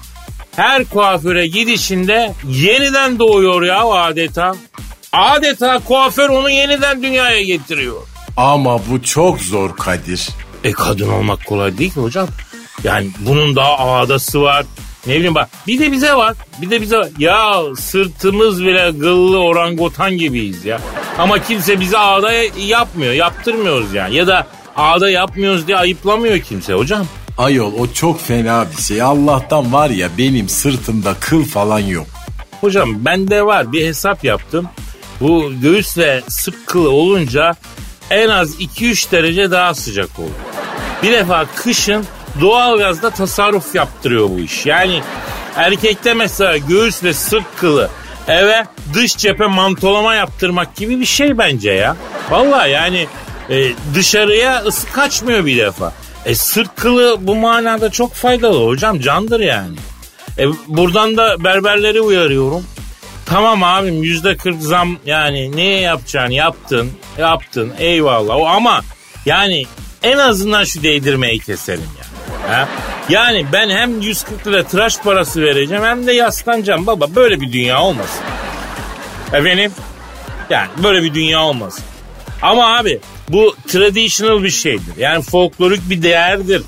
her 0.57 0.85
kuaföre 0.85 1.47
gidişinde 1.47 2.35
yeniden 2.49 3.19
doğuyor 3.19 3.63
ya 3.63 3.85
adeta. 3.85 4.55
Adeta 5.13 5.79
kuaför 5.79 6.29
onu 6.29 6.51
yeniden 6.51 7.03
dünyaya 7.03 7.43
getiriyor. 7.43 7.97
Ama 8.37 8.81
bu 8.91 9.03
çok 9.03 9.41
zor 9.41 9.77
Kadir. 9.77 10.29
E 10.65 10.73
kadın 10.73 11.09
olmak 11.09 11.47
kolay 11.47 11.79
değil 11.79 11.95
ki 11.95 12.01
hocam. 12.01 12.29
Yani 12.85 13.11
bunun 13.21 13.57
daha 13.57 13.79
ağdası 13.79 14.43
var. 14.43 14.67
Ne 15.07 15.15
bileyim 15.15 15.35
bak 15.35 15.49
bir 15.67 15.79
de 15.79 15.93
bize 15.93 16.15
var. 16.15 16.35
Bir 16.63 16.71
de 16.71 16.81
bize. 16.81 17.11
Ya 17.19 17.61
sırtımız 17.79 18.65
bile 18.65 18.91
gıllı 18.91 19.39
orangutan 19.39 20.17
gibiyiz 20.17 20.65
ya. 20.65 20.81
Ama 21.19 21.43
kimse 21.43 21.81
bize 21.81 21.99
ağda 21.99 22.33
yapmıyor. 22.59 23.13
Yaptırmıyoruz 23.13 23.95
yani. 23.95 24.17
Ya 24.17 24.27
da 24.27 24.47
ağda 24.77 25.11
yapmıyoruz 25.11 25.67
diye 25.67 25.77
ayıplamıyor 25.77 26.39
kimse 26.39 26.73
hocam. 26.73 27.07
Ayol 27.39 27.73
o 27.79 27.93
çok 27.93 28.21
fena 28.21 28.67
bir 28.77 28.83
şey. 28.83 29.03
Allah'tan 29.03 29.73
var 29.73 29.91
ya 29.91 30.09
benim 30.19 30.49
sırtımda 30.49 31.15
kıl 31.21 31.45
falan 31.45 31.79
yok. 31.79 32.07
Hocam 32.61 33.05
bende 33.05 33.47
var 33.47 33.73
bir 33.73 33.87
hesap 33.87 34.25
yaptım. 34.25 34.69
Bu 35.21 35.53
göğüsle 35.63 36.23
sık 36.29 36.67
kılı 36.67 36.91
olunca 36.91 37.57
en 38.11 38.29
az 38.29 38.61
2-3 38.61 39.13
derece 39.13 39.51
daha 39.51 39.75
sıcak 39.75 40.19
olur. 40.19 40.31
Bir 41.03 41.13
defa 41.13 41.47
kışın 41.57 42.05
doğalgazda 42.41 43.11
tasarruf 43.11 43.75
yaptırıyor 43.75 44.31
bu 44.31 44.39
iş. 44.39 44.67
Yani 44.67 45.03
erkekte 45.57 46.15
mesela 46.15 46.57
göğüsle 46.57 47.15
sık 47.15 47.43
kılı 47.57 47.91
eve 48.29 48.67
dış 48.95 49.17
cephe 49.17 49.47
mantolama 49.47 50.15
yaptırmak 50.15 50.77
gibi 50.77 51.01
bir 51.01 51.07
şey 51.07 51.39
bence 51.39 51.71
ya. 51.71 51.97
Vallahi 52.31 52.71
yani 52.71 53.07
e, 53.51 53.73
dışarıya 53.95 54.63
ısı 54.63 54.93
kaçmıyor 54.93 55.47
bir 55.47 55.59
defa. 55.59 55.93
E 56.25 56.35
sırt 56.35 56.77
kılı 56.77 57.17
bu 57.21 57.35
manada 57.35 57.91
çok 57.91 58.15
faydalı 58.15 58.67
hocam 58.67 59.01
candır 59.01 59.41
yani. 59.41 59.77
E, 60.39 60.47
buradan 60.67 61.17
da 61.17 61.45
berberleri 61.45 62.01
uyarıyorum. 62.01 62.65
Tamam 63.27 63.63
abim 63.63 64.03
yüzde 64.03 64.37
kırk 64.37 64.63
zam 64.63 64.97
yani 65.07 65.57
neye 65.57 65.81
yapacaksın 65.81 66.33
yaptın 66.33 66.91
yaptın 67.19 67.73
eyvallah 67.79 68.37
o 68.37 68.47
ama 68.47 68.81
yani 69.27 69.67
en 70.03 70.19
azından 70.19 70.65
şu 70.65 70.83
değdirmeyi 70.83 71.39
keselim 71.39 71.89
ya. 71.99 72.00
Ha? 72.49 72.69
Yani 73.09 73.47
ben 73.53 73.71
hem 73.71 74.01
140 74.01 74.47
lira 74.47 74.65
tıraş 74.65 74.99
parası 74.99 75.43
vereceğim 75.43 75.85
hem 75.85 76.07
de 76.07 76.13
yaslanacağım 76.13 76.87
baba 76.87 77.15
böyle 77.15 77.41
bir 77.41 77.53
dünya 77.53 77.83
olmasın. 77.83 78.21
Efendim 79.33 79.73
yani 80.51 80.69
böyle 80.83 81.03
bir 81.03 81.15
dünya 81.15 81.43
olmasın. 81.43 81.85
Ama 82.43 82.79
abi 82.79 83.01
bu 83.29 83.57
traditional 83.69 84.43
bir 84.43 84.51
şeydir. 84.51 84.97
Yani 84.99 85.23
folklorik 85.23 85.91
bir 85.91 86.03
değerdir. 86.03 86.63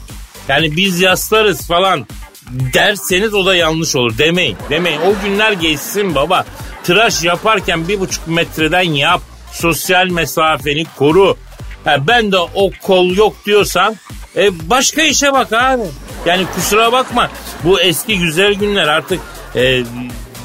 Yani 0.49 0.77
biz 0.77 1.01
yaslarız 1.01 1.67
falan 1.67 2.07
derseniz 2.51 3.35
o 3.35 3.47
da 3.47 3.55
yanlış 3.55 3.97
olur. 3.97 4.19
Demeyin. 4.19 4.57
Demeyin. 4.71 5.01
O 5.01 5.25
günler 5.25 5.53
geçsin 5.53 6.15
baba. 6.15 6.45
Tıraş 6.85 7.25
yaparken 7.25 7.89
bir 7.89 8.01
buçuk 8.01 8.29
metreden 8.29 8.83
yap. 8.83 9.21
Sosyal 9.53 10.07
mesafeni 10.07 10.85
koru. 10.99 11.37
Ha, 11.85 12.07
ben 12.07 12.33
de 12.33 12.39
o 12.39 12.71
kol 12.83 13.07
yok 13.11 13.37
diyorsan 13.47 13.97
e, 14.37 14.71
başka 14.71 15.03
işe 15.03 15.33
bak 15.33 15.53
abi. 15.53 15.83
Yani 16.27 16.47
kusura 16.55 16.93
bakma. 16.93 17.31
Bu 17.65 17.81
eski 17.81 18.19
güzel 18.19 18.55
günler 18.55 18.89
artık 18.89 19.21
e, 19.57 19.83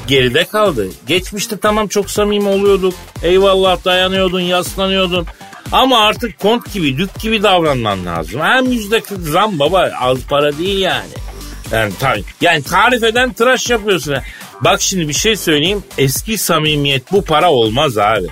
geride 0.06 0.44
kaldı. 0.44 0.88
Geçmişte 1.06 1.56
tamam 1.58 1.88
çok 1.88 2.10
samimi 2.10 2.48
oluyorduk. 2.48 2.94
Eyvallah 3.22 3.84
dayanıyordun, 3.84 4.40
yaslanıyordun. 4.40 5.26
Ama 5.72 5.98
artık 6.06 6.38
kont 6.40 6.72
gibi, 6.72 6.98
dük 6.98 7.20
gibi 7.20 7.42
davranman 7.42 8.06
lazım. 8.06 8.40
Hem 8.40 8.72
yüzde 8.72 9.00
kırk 9.00 9.20
zam 9.20 9.58
baba 9.58 9.90
az 10.00 10.18
para 10.30 10.58
değil 10.58 10.78
yani. 10.78 11.08
Yani, 11.72 11.92
ta- 12.00 12.16
yani 12.40 12.62
tarif 12.62 13.02
eden 13.02 13.32
tıraş 13.32 13.70
yapıyorsun. 13.70 14.14
Bak 14.60 14.80
şimdi 14.82 15.08
bir 15.08 15.14
şey 15.14 15.36
söyleyeyim. 15.36 15.84
Eski 15.98 16.38
samimiyet 16.38 17.12
bu 17.12 17.24
para 17.24 17.50
olmaz 17.52 17.98
abi. 17.98 18.26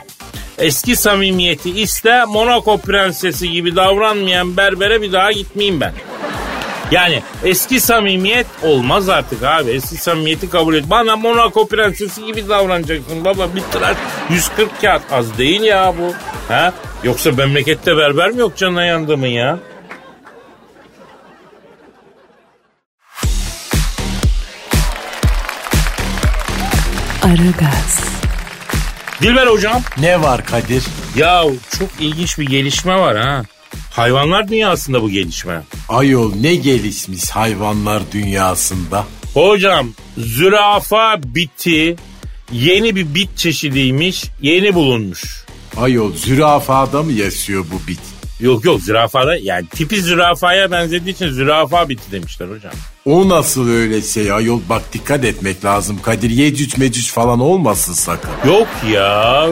Eski 0.58 0.96
samimiyeti 0.96 1.70
iste 1.70 2.24
Monaco 2.24 2.78
prensesi 2.78 3.50
gibi 3.50 3.76
davranmayan 3.76 4.56
berbere 4.56 5.02
bir 5.02 5.12
daha 5.12 5.32
gitmeyeyim 5.32 5.80
ben. 5.80 5.92
Yani 6.90 7.22
eski 7.44 7.80
samimiyet 7.80 8.46
olmaz 8.62 9.08
artık 9.08 9.42
abi. 9.42 9.70
Eski 9.70 9.96
samimiyeti 9.96 10.50
kabul 10.50 10.74
et. 10.74 10.84
Bana 10.90 11.16
Monaco 11.16 11.68
prensesi 11.68 12.24
gibi 12.26 12.48
davranacaksın 12.48 13.24
baba. 13.24 13.54
Bir 13.54 13.60
tıraş 13.60 13.96
140 14.30 14.80
kağıt 14.80 15.02
az 15.12 15.38
değil 15.38 15.60
ya 15.62 15.94
bu. 15.98 16.14
Ha? 16.52 16.72
Yoksa 17.04 17.32
memlekette 17.32 17.96
berber 17.96 18.30
mi 18.30 18.40
yok 18.40 18.56
canına 18.56 18.84
yandımın 18.84 19.26
ya? 19.26 19.58
Aragaz, 27.22 28.05
Dilber 29.22 29.46
hocam. 29.46 29.82
Ne 29.98 30.22
var 30.22 30.46
Kadir? 30.46 30.84
Ya 31.16 31.44
çok 31.78 31.88
ilginç 32.00 32.38
bir 32.38 32.46
gelişme 32.46 32.96
var 32.98 33.16
ha. 33.16 33.42
Hayvanlar 33.92 34.48
dünyasında 34.48 35.02
bu 35.02 35.10
gelişme. 35.10 35.62
Ayol 35.88 36.34
ne 36.34 36.54
gelişmiş 36.54 37.30
hayvanlar 37.30 38.02
dünyasında. 38.12 39.04
Hocam 39.34 39.88
zürafa 40.18 41.20
biti 41.22 41.96
yeni 42.52 42.96
bir 42.96 43.14
bit 43.14 43.36
çeşidiymiş 43.38 44.24
yeni 44.42 44.74
bulunmuş. 44.74 45.44
Ayol 45.76 46.12
zürafada 46.16 47.02
mı 47.02 47.12
yaşıyor 47.12 47.64
bu 47.72 47.88
bit? 47.88 48.00
Yok 48.40 48.64
yok 48.64 48.80
zürafada 48.80 49.36
yani 49.36 49.66
tipi 49.66 50.02
zürafaya 50.02 50.70
benzediği 50.70 51.14
için 51.14 51.28
zürafa 51.30 51.88
biti 51.88 52.12
demişler 52.12 52.48
hocam. 52.48 52.72
O 53.04 53.28
nasıl 53.28 53.68
öyle 53.68 54.02
şey 54.02 54.32
ayol 54.32 54.60
bak 54.68 54.82
dikkat 54.92 55.24
etmek 55.24 55.64
lazım 55.64 55.98
Kadir 56.02 56.30
yecüc 56.30 56.78
mecüc 56.78 57.12
falan 57.12 57.40
olmasın 57.40 57.92
sakın. 57.92 58.30
Yok 58.46 58.68
ya 58.92 59.46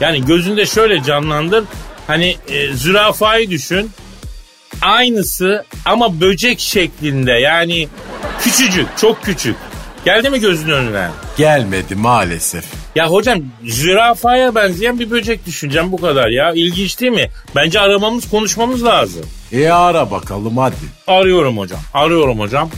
yani 0.00 0.24
gözünde 0.24 0.66
şöyle 0.66 1.02
canlandır 1.02 1.64
hani 2.06 2.36
e, 2.48 2.74
zürafayı 2.74 3.50
düşün 3.50 3.90
aynısı 4.82 5.64
ama 5.84 6.20
böcek 6.20 6.60
şeklinde 6.60 7.32
yani 7.32 7.88
küçücük 8.40 8.86
çok 8.98 9.22
küçük. 9.22 9.56
Geldi 10.06 10.30
mi 10.30 10.40
gözünün 10.40 10.72
önüne? 10.72 11.08
Gelmedi 11.36 11.94
maalesef. 11.94 12.64
Ya 12.94 13.06
hocam 13.06 13.38
zürafaya 13.64 14.54
benzeyen 14.54 14.98
bir 14.98 15.10
böcek 15.10 15.46
düşüneceğim 15.46 15.92
bu 15.92 16.00
kadar 16.00 16.28
ya. 16.28 16.52
İlginç 16.54 17.00
değil 17.00 17.12
mi? 17.12 17.30
Bence 17.56 17.80
aramamız 17.80 18.30
konuşmamız 18.30 18.84
lazım. 18.84 19.26
E 19.52 19.68
ara 19.68 20.10
bakalım 20.10 20.56
hadi. 20.58 20.74
Arıyorum 21.06 21.58
hocam. 21.58 21.78
Arıyorum 21.94 22.40
hocam. 22.40 22.70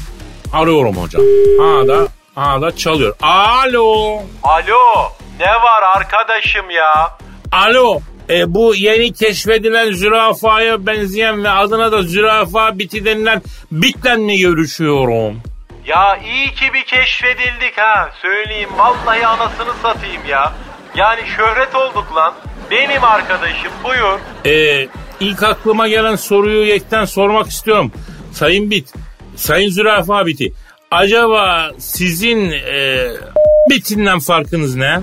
Arıyorum 0.52 0.96
hocam. 0.96 1.22
Ha 1.60 1.88
da 1.88 2.08
ha 2.34 2.62
da 2.62 2.76
çalıyor. 2.76 3.16
Alo. 3.22 4.16
Alo 4.42 5.12
ne 5.40 5.46
var 5.46 5.82
arkadaşım 5.96 6.70
ya? 6.70 7.18
Alo. 7.52 8.00
E, 8.30 8.54
bu 8.54 8.74
yeni 8.74 9.12
keşfedilen 9.12 9.92
zürafaya 9.92 10.86
benzeyen 10.86 11.44
ve 11.44 11.50
adına 11.50 11.92
da 11.92 12.02
zürafa 12.02 12.78
biti 12.78 13.04
denilen 13.04 13.42
bitle 13.72 14.16
mi 14.16 14.38
görüşüyorum? 14.38 15.42
Ya 15.88 16.16
iyi 16.16 16.54
ki 16.54 16.74
bir 16.74 16.84
keşfedildik 16.84 17.78
ha. 17.78 18.10
Söyleyeyim 18.22 18.70
vallahi 18.76 19.26
anasını 19.26 19.74
satayım 19.82 20.22
ya. 20.28 20.52
Yani 20.94 21.20
şöhret 21.36 21.74
olduk 21.74 22.16
lan. 22.16 22.34
Benim 22.70 23.04
arkadaşım 23.04 23.72
buyur. 23.84 24.18
E, 24.44 24.88
ilk 25.20 25.42
aklıma 25.42 25.88
gelen 25.88 26.16
soruyu 26.16 26.66
yekten 26.66 27.04
sormak 27.04 27.46
istiyorum. 27.46 27.92
Sayın 28.32 28.70
Bit, 28.70 28.92
Sayın 29.36 29.70
Zürafa 29.70 30.26
Biti. 30.26 30.52
Acaba 30.90 31.70
sizin 31.78 32.50
e, 32.50 33.06
bitinden 33.70 34.18
farkınız 34.18 34.76
ne? 34.76 35.00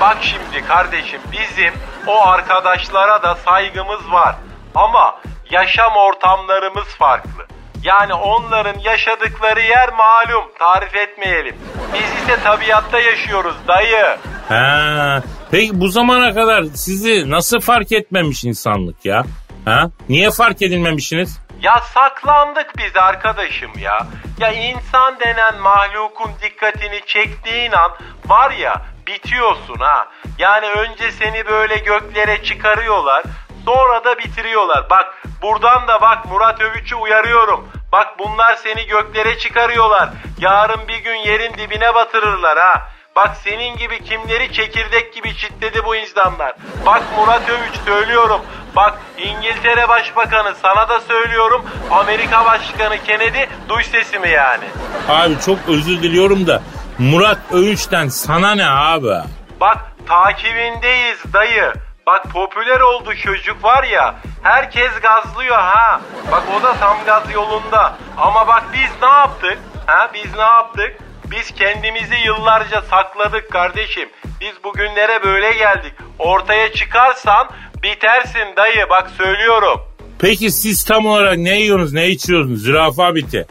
Bak 0.00 0.16
şimdi 0.20 0.66
kardeşim 0.66 1.20
bizim 1.32 1.72
o 2.06 2.26
arkadaşlara 2.26 3.22
da 3.22 3.34
saygımız 3.34 4.12
var. 4.12 4.36
Ama 4.74 5.20
yaşam 5.50 5.92
ortamlarımız 5.96 6.88
farklı. 6.98 7.57
Yani 7.82 8.14
onların 8.14 8.78
yaşadıkları 8.78 9.60
yer 9.60 9.88
malum 9.92 10.44
tarif 10.58 10.96
etmeyelim. 10.96 11.56
Biz 11.94 12.22
ise 12.22 12.42
tabiatta 12.44 13.00
yaşıyoruz 13.00 13.56
dayı. 13.68 14.16
Ha, 14.48 15.22
peki 15.50 15.80
bu 15.80 15.88
zamana 15.88 16.34
kadar 16.34 16.64
sizi 16.74 17.30
nasıl 17.30 17.60
fark 17.60 17.92
etmemiş 17.92 18.44
insanlık 18.44 19.04
ya? 19.04 19.24
Ha? 19.64 19.90
Niye 20.08 20.30
fark 20.30 20.62
edilmemişsiniz? 20.62 21.38
Ya 21.62 21.80
saklandık 21.94 22.72
biz 22.78 22.96
arkadaşım 22.96 23.70
ya. 23.78 24.06
Ya 24.38 24.52
insan 24.52 25.20
denen 25.20 25.60
mahlukun 25.60 26.30
dikkatini 26.42 27.00
çektiğin 27.06 27.72
an 27.72 27.90
var 28.26 28.50
ya 28.50 28.82
bitiyorsun 29.06 29.76
ha. 29.78 30.08
Yani 30.38 30.66
önce 30.66 31.12
seni 31.12 31.46
böyle 31.46 31.76
göklere 31.76 32.42
çıkarıyorlar. 32.42 33.22
Sonra 33.68 34.04
da 34.04 34.18
bitiriyorlar. 34.18 34.90
Bak 34.90 35.14
buradan 35.42 35.88
da 35.88 36.00
bak 36.00 36.24
Murat 36.24 36.60
Övüç'ü 36.60 36.96
uyarıyorum. 36.96 37.68
Bak 37.92 38.18
bunlar 38.18 38.56
seni 38.56 38.86
göklere 38.86 39.38
çıkarıyorlar. 39.38 40.10
Yarın 40.38 40.88
bir 40.88 40.98
gün 40.98 41.14
yerin 41.14 41.54
dibine 41.54 41.94
batırırlar 41.94 42.58
ha. 42.58 42.88
Bak 43.16 43.36
senin 43.44 43.76
gibi 43.76 44.04
kimleri 44.04 44.52
çekirdek 44.52 45.14
gibi 45.14 45.36
çitledi 45.36 45.84
bu 45.84 45.96
insanlar. 45.96 46.54
Bak 46.86 47.02
Murat 47.16 47.42
Övüç 47.48 47.74
söylüyorum. 47.84 48.40
Bak 48.76 48.98
İngiltere 49.18 49.88
Başbakanı 49.88 50.54
sana 50.62 50.88
da 50.88 51.00
söylüyorum. 51.00 51.64
Amerika 51.90 52.44
Başkanı 52.44 52.98
Kennedy 53.04 53.44
duy 53.68 53.82
sesimi 53.82 54.30
yani. 54.30 54.64
Abi 55.08 55.40
çok 55.46 55.58
özür 55.68 56.02
diliyorum 56.02 56.46
da 56.46 56.62
Murat 56.98 57.38
Övünç'ten 57.52 58.08
sana 58.08 58.54
ne 58.54 58.70
abi? 58.70 59.14
Bak 59.60 59.78
takibindeyiz 60.06 61.32
dayı. 61.32 61.72
Bak 62.08 62.24
popüler 62.32 62.80
oldu 62.80 63.14
çocuk 63.16 63.64
var 63.64 63.84
ya. 63.84 64.14
Herkes 64.42 64.90
gazlıyor 65.02 65.56
ha. 65.56 66.00
Bak 66.32 66.42
o 66.58 66.62
da 66.62 66.74
tam 66.74 66.96
gaz 67.06 67.34
yolunda. 67.34 67.96
Ama 68.16 68.46
bak 68.46 68.64
biz 68.72 69.02
ne 69.02 69.08
yaptık? 69.08 69.58
Ha 69.86 70.10
biz 70.14 70.34
ne 70.34 70.42
yaptık? 70.42 70.96
Biz 71.30 71.54
kendimizi 71.54 72.14
yıllarca 72.24 72.82
sakladık 72.82 73.52
kardeşim. 73.52 74.08
Biz 74.40 74.64
bugünlere 74.64 75.22
böyle 75.24 75.52
geldik. 75.52 75.92
Ortaya 76.18 76.72
çıkarsan 76.72 77.48
bitersin 77.82 78.56
dayı 78.56 78.86
bak 78.90 79.10
söylüyorum. 79.18 79.80
Peki 80.18 80.50
siz 80.50 80.84
tam 80.84 81.06
olarak 81.06 81.36
ne 81.36 81.60
yiyorsunuz 81.60 81.92
ne 81.92 82.06
içiyorsunuz 82.08 82.62
zürafa 82.62 83.14
biti? 83.14 83.46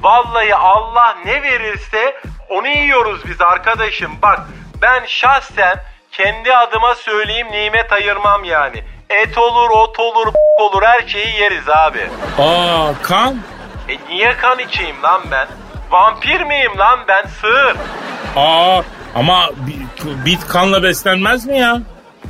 Vallahi 0.00 0.54
Allah 0.54 1.16
ne 1.24 1.42
verirse 1.42 2.20
onu 2.48 2.68
yiyoruz 2.68 3.20
biz 3.28 3.40
arkadaşım. 3.40 4.12
Bak 4.22 4.40
ben 4.82 5.04
şahsen 5.06 5.84
kendi 6.12 6.54
adıma 6.54 6.94
söyleyeyim 6.94 7.46
nimet 7.52 7.92
ayırmam 7.92 8.44
yani. 8.44 8.84
Et 9.10 9.38
olur, 9.38 9.70
ot 9.70 9.98
olur, 9.98 10.32
olur 10.60 10.82
her 10.82 11.08
şeyi 11.08 11.40
yeriz 11.40 11.68
abi. 11.68 12.06
Aa 12.38 12.92
kan? 13.02 13.38
E 13.88 13.98
niye 14.14 14.36
kan 14.36 14.58
içeyim 14.58 15.02
lan 15.02 15.20
ben? 15.30 15.48
Vampir 15.90 16.40
miyim 16.40 16.78
lan 16.78 16.98
ben 17.08 17.24
sığır? 17.40 17.76
Aa 18.36 18.82
ama 19.14 19.50
bi- 19.56 20.26
bit 20.26 20.46
kanla 20.48 20.82
beslenmez 20.82 21.46
mi 21.46 21.58
ya? 21.58 21.78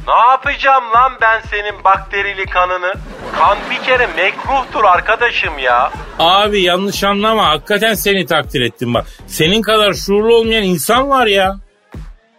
Ne 0.09 0.15
yapacağım 0.31 0.85
lan 0.95 1.13
ben 1.21 1.41
senin 1.41 1.85
bakterili 1.85 2.47
kanını? 2.47 2.93
Kan 3.39 3.59
bir 3.71 3.79
kere 3.87 4.07
mekruhtur 4.07 4.85
arkadaşım 4.85 5.59
ya. 5.59 5.91
Abi 6.19 6.63
yanlış 6.63 7.05
anlama 7.05 7.49
hakikaten 7.49 7.95
seni 7.95 8.27
takdir 8.27 8.61
ettim 8.61 8.95
bak. 8.95 9.07
Senin 9.27 9.63
kadar 9.63 9.95
şuurlu 9.95 10.35
olmayan 10.35 10.63
insan 10.63 11.11
var 11.11 11.27
ya. 11.27 11.57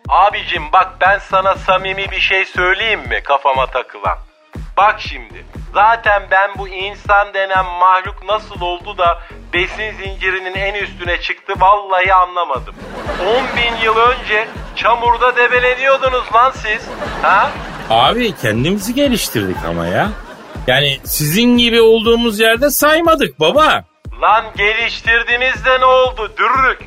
Abicim 0.10 0.72
bak 0.74 0.88
ben 1.02 1.19
sana 1.19 1.56
samimi 1.56 2.12
bir 2.12 2.19
şey 2.19 2.45
söyleyeyim 2.45 3.00
mi 3.00 3.22
kafama 3.24 3.65
takılan? 3.65 4.17
Bak 4.78 4.95
şimdi 5.00 5.45
zaten 5.74 6.24
ben 6.32 6.52
bu 6.58 6.67
insan 6.67 7.34
denen 7.34 7.65
mahluk 7.65 8.24
nasıl 8.30 8.62
oldu 8.62 8.98
da 8.98 9.19
besin 9.54 9.91
zincirinin 10.04 10.54
en 10.54 10.74
üstüne 10.74 11.22
çıktı 11.22 11.54
vallahi 11.58 12.13
anlamadım. 12.13 12.76
10 13.22 13.58
bin 13.58 13.84
yıl 13.84 13.98
önce 13.98 14.48
çamurda 14.76 15.36
debeleniyordunuz 15.36 16.34
lan 16.34 16.52
siz. 16.52 16.88
Ha? 17.22 17.50
Abi 17.89 18.36
kendimizi 18.36 18.93
geliştirdik 18.93 19.58
ama 19.67 19.88
ya. 19.88 20.10
Yani 20.67 21.00
sizin 21.04 21.58
gibi 21.58 21.82
olduğumuz 21.82 22.39
yerde 22.39 22.69
saymadık 22.69 23.39
baba. 23.39 23.84
Lan 24.22 24.45
geliştirdiniz 24.58 25.65
de 25.65 25.80
ne 25.80 25.86
oldu 25.86 26.32
dürrük? 26.38 26.82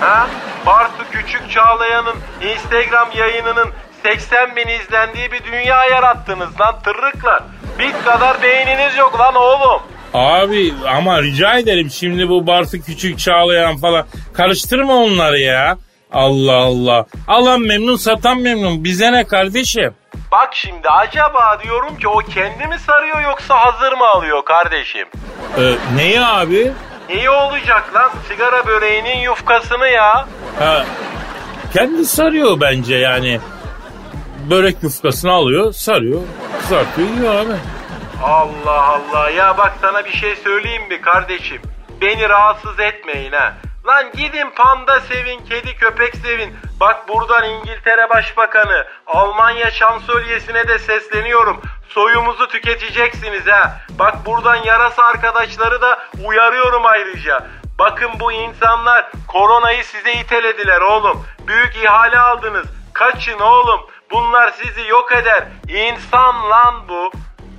Ha? 0.00 0.28
Bartu 0.66 1.04
Küçük 1.12 1.50
Çağlayan'ın 1.50 2.16
Instagram 2.42 3.08
yayınının 3.16 3.68
80 4.02 4.56
bin 4.56 4.66
izlendiği 4.68 5.32
bir 5.32 5.44
dünya 5.44 5.84
yarattınız 5.84 6.60
lan 6.60 6.74
tırrıklar. 6.84 7.42
Bit 7.78 8.04
kadar 8.04 8.42
beyniniz 8.42 8.96
yok 8.96 9.20
lan 9.20 9.34
oğlum. 9.34 9.82
Abi 10.14 10.74
ama 10.96 11.22
rica 11.22 11.58
ederim 11.58 11.90
şimdi 11.90 12.28
bu 12.28 12.46
Bartu 12.46 12.80
Küçük 12.86 13.18
Çağlayan 13.18 13.76
falan 13.76 14.06
karıştırma 14.34 14.94
onları 14.96 15.38
ya. 15.38 15.78
Allah 16.12 16.56
Allah. 16.56 17.06
Alan 17.28 17.60
memnun 17.60 17.96
satan 17.96 18.38
memnun. 18.38 18.84
Bize 18.84 19.12
ne 19.12 19.26
kardeşim? 19.26 19.94
Bak 20.32 20.48
şimdi 20.52 20.88
acaba 20.88 21.58
diyorum 21.64 21.96
ki 21.98 22.08
o 22.08 22.18
kendi 22.18 22.66
mi 22.66 22.78
sarıyor 22.86 23.20
yoksa 23.22 23.54
hazır 23.60 23.92
mı 23.92 24.06
alıyor 24.06 24.44
kardeşim? 24.44 25.08
Ee, 25.58 25.74
neyi 25.96 26.20
abi? 26.20 26.72
İyi 27.08 27.30
olacak 27.30 27.94
lan 27.94 28.10
sigara 28.28 28.66
böreğinin 28.66 29.18
yufkasını 29.18 29.88
ya. 29.88 30.26
Ha, 30.58 30.84
kendi 31.74 32.04
sarıyor 32.06 32.60
bence 32.60 32.94
yani. 32.96 33.40
Börek 34.50 34.82
yufkasını 34.82 35.32
alıyor, 35.32 35.72
sarıyor, 35.72 36.20
kızartıyor, 36.60 37.08
yiyor 37.08 37.34
abi. 37.34 37.54
Allah 38.22 38.82
Allah 38.82 39.30
ya 39.30 39.58
bak 39.58 39.72
sana 39.80 40.04
bir 40.04 40.12
şey 40.12 40.36
söyleyeyim 40.36 40.88
mi 40.88 41.00
kardeşim? 41.00 41.62
Beni 42.00 42.28
rahatsız 42.28 42.80
etmeyin 42.80 43.32
ha. 43.32 43.54
Lan 43.88 44.12
gidin 44.12 44.50
panda 44.50 45.00
sevin, 45.00 45.44
kedi 45.44 45.76
köpek 45.76 46.16
sevin. 46.16 46.56
Bak 46.80 47.08
buradan 47.08 47.44
İngiltere 47.44 48.10
Başbakanı, 48.10 48.86
Almanya 49.06 49.70
Şansölyesine 49.70 50.68
de 50.68 50.78
sesleniyorum. 50.78 51.62
Soyumuzu 51.88 52.48
tüketeceksiniz 52.48 53.46
ha. 53.46 53.80
Bak 53.98 54.26
buradan 54.26 54.56
yarasa 54.56 55.02
arkadaşları 55.02 55.82
da 55.82 55.98
uyarıyorum 56.24 56.86
ayrıca. 56.86 57.46
Bakın 57.78 58.10
bu 58.20 58.32
insanlar 58.32 59.10
koronayı 59.28 59.84
size 59.84 60.12
itelediler 60.12 60.80
oğlum. 60.80 61.24
Büyük 61.46 61.76
ihale 61.76 62.18
aldınız. 62.18 62.66
Kaçın 62.92 63.38
oğlum. 63.38 63.80
Bunlar 64.10 64.50
sizi 64.50 64.88
yok 64.88 65.12
eder. 65.12 65.44
İnsan 65.68 66.50
lan 66.50 66.74
bu. 66.88 67.10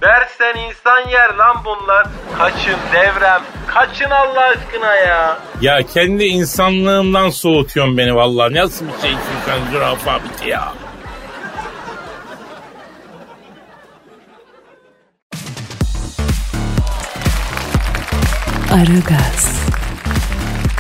Dersen 0.01 0.55
insan 0.69 1.09
yer 1.09 1.33
lan 1.33 1.57
bunlar. 1.65 2.07
Kaçın 2.37 2.77
devrem. 2.93 3.41
Kaçın 3.67 4.09
Allah 4.09 4.41
aşkına 4.41 4.95
ya. 4.95 5.37
Ya 5.61 5.79
kendi 5.93 6.23
insanlığımdan 6.23 7.29
soğutuyorsun 7.29 7.97
beni 7.97 8.15
vallahi. 8.15 8.53
Nasıl 8.53 8.85
bir 8.87 8.91
şeysin 8.91 9.19
sen 9.45 9.71
zürafa 9.71 10.19
biti 10.23 10.49
ya. 10.49 10.73
Aragaz, 18.73 19.59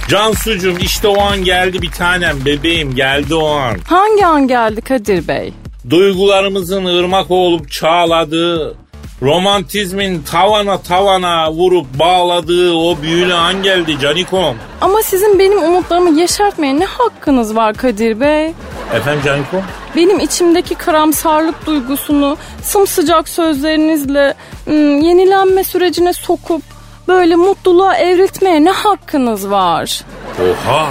Cansucuğum 0.09 0.77
işte 0.79 1.07
o 1.07 1.21
an 1.21 1.43
geldi 1.43 1.81
bir 1.81 1.91
tanem 1.91 2.45
bebeğim 2.45 2.95
geldi 2.95 3.35
o 3.35 3.47
an. 3.47 3.77
Hangi 3.87 4.25
an 4.25 4.47
geldi 4.47 4.81
Kadir 4.81 5.27
Bey? 5.27 5.53
Duygularımızın 5.89 6.85
ırmak 6.85 7.31
olup 7.31 7.71
çağladığı, 7.71 8.77
romantizmin 9.21 10.23
tavana 10.23 10.77
tavana 10.81 11.51
vurup 11.51 11.85
bağladığı 11.99 12.73
o 12.73 12.97
büyülü 13.01 13.33
an 13.33 13.63
geldi 13.63 13.99
Canikom. 14.01 14.55
Ama 14.81 15.01
sizin 15.03 15.39
benim 15.39 15.63
umutlarımı 15.63 16.19
yeşertmeye 16.19 16.79
ne 16.79 16.85
hakkınız 16.85 17.55
var 17.55 17.73
Kadir 17.73 18.19
Bey? 18.19 18.53
Efendim 18.95 19.21
Canikom? 19.25 19.61
Benim 19.95 20.19
içimdeki 20.19 20.75
karamsarlık 20.75 21.65
duygusunu 21.65 22.37
sımsıcak 22.63 23.29
sözlerinizle 23.29 24.33
ım, 24.67 25.01
yenilenme 25.01 25.63
sürecine 25.63 26.13
sokup 26.13 26.61
böyle 27.07 27.35
mutluluğa 27.35 27.95
evriltmeye 27.95 28.63
ne 28.65 28.71
hakkınız 28.71 29.49
var? 29.49 30.01
Oha 30.41 30.87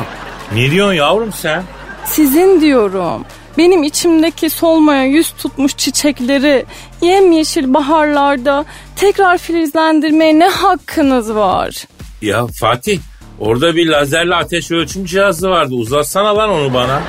ne 0.55 0.71
diyorsun 0.71 0.93
yavrum 0.95 1.33
sen? 1.33 1.63
Sizin 2.05 2.61
diyorum. 2.61 3.25
Benim 3.59 3.83
içimdeki 3.83 4.51
solmaya 4.51 5.05
yüz 5.05 5.31
tutmuş 5.31 5.77
çiçekleri 5.77 6.65
yemyeşil 7.03 7.75
baharlarda 7.75 8.65
tekrar 8.97 9.39
filizlendirmeye 9.39 10.39
ne 10.39 10.49
hakkınız 10.49 11.35
var? 11.35 11.85
Ya 12.23 12.47
Fatih 12.47 13.01
orada 13.41 13.77
bir 13.77 13.87
lazerle 13.87 14.35
ateş 14.35 14.71
ölçüm 14.71 15.05
cihazı 15.05 15.51
vardı 15.51 15.75
uzatsana 15.75 16.37
lan 16.37 16.51
onu 16.51 16.75
bana. 16.75 17.03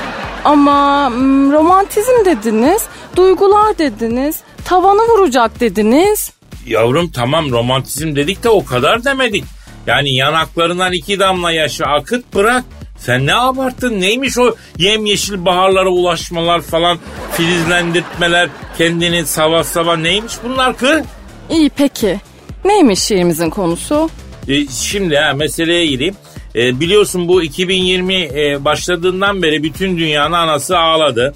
Ama 0.45 1.09
mm, 1.09 1.51
romantizm 1.51 2.25
dediniz, 2.25 2.85
duygular 3.15 3.77
dediniz, 3.77 4.39
tavanı 4.65 5.01
vuracak 5.01 5.59
dediniz. 5.59 6.31
Yavrum 6.67 7.11
tamam 7.11 7.51
romantizm 7.51 8.15
dedik 8.15 8.43
de 8.43 8.49
o 8.49 8.65
kadar 8.65 9.03
demedik. 9.03 9.43
Yani 9.87 10.15
yanaklarından 10.15 10.93
iki 10.93 11.19
damla 11.19 11.51
yaşı 11.51 11.83
akıt 11.85 12.35
bırak. 12.35 12.63
Sen 12.99 13.25
ne 13.25 13.35
abarttın 13.35 14.01
neymiş 14.01 14.37
o 14.37 14.55
yemyeşil 14.77 15.45
baharlara 15.45 15.89
ulaşmalar 15.89 16.61
falan 16.61 16.99
filizlendirtmeler 17.31 18.49
kendini 18.77 19.25
sabah 19.25 19.63
sabah 19.63 19.97
neymiş 19.97 20.33
bunlar 20.43 20.77
kız? 20.77 21.01
İyi 21.49 21.69
peki. 21.69 22.19
Neymiş 22.65 22.99
şiirimizin 22.99 23.49
konusu? 23.49 24.09
E, 24.47 24.67
şimdi 24.67 25.17
ha 25.17 25.33
meseleye 25.33 25.85
gireyim. 25.85 26.15
E, 26.55 26.79
biliyorsun 26.79 27.27
bu 27.27 27.43
2020 27.43 28.13
e, 28.15 28.65
başladığından 28.65 29.43
beri 29.43 29.63
bütün 29.63 29.97
dünyanın 29.97 30.33
anası 30.33 30.77
ağladı. 30.77 31.33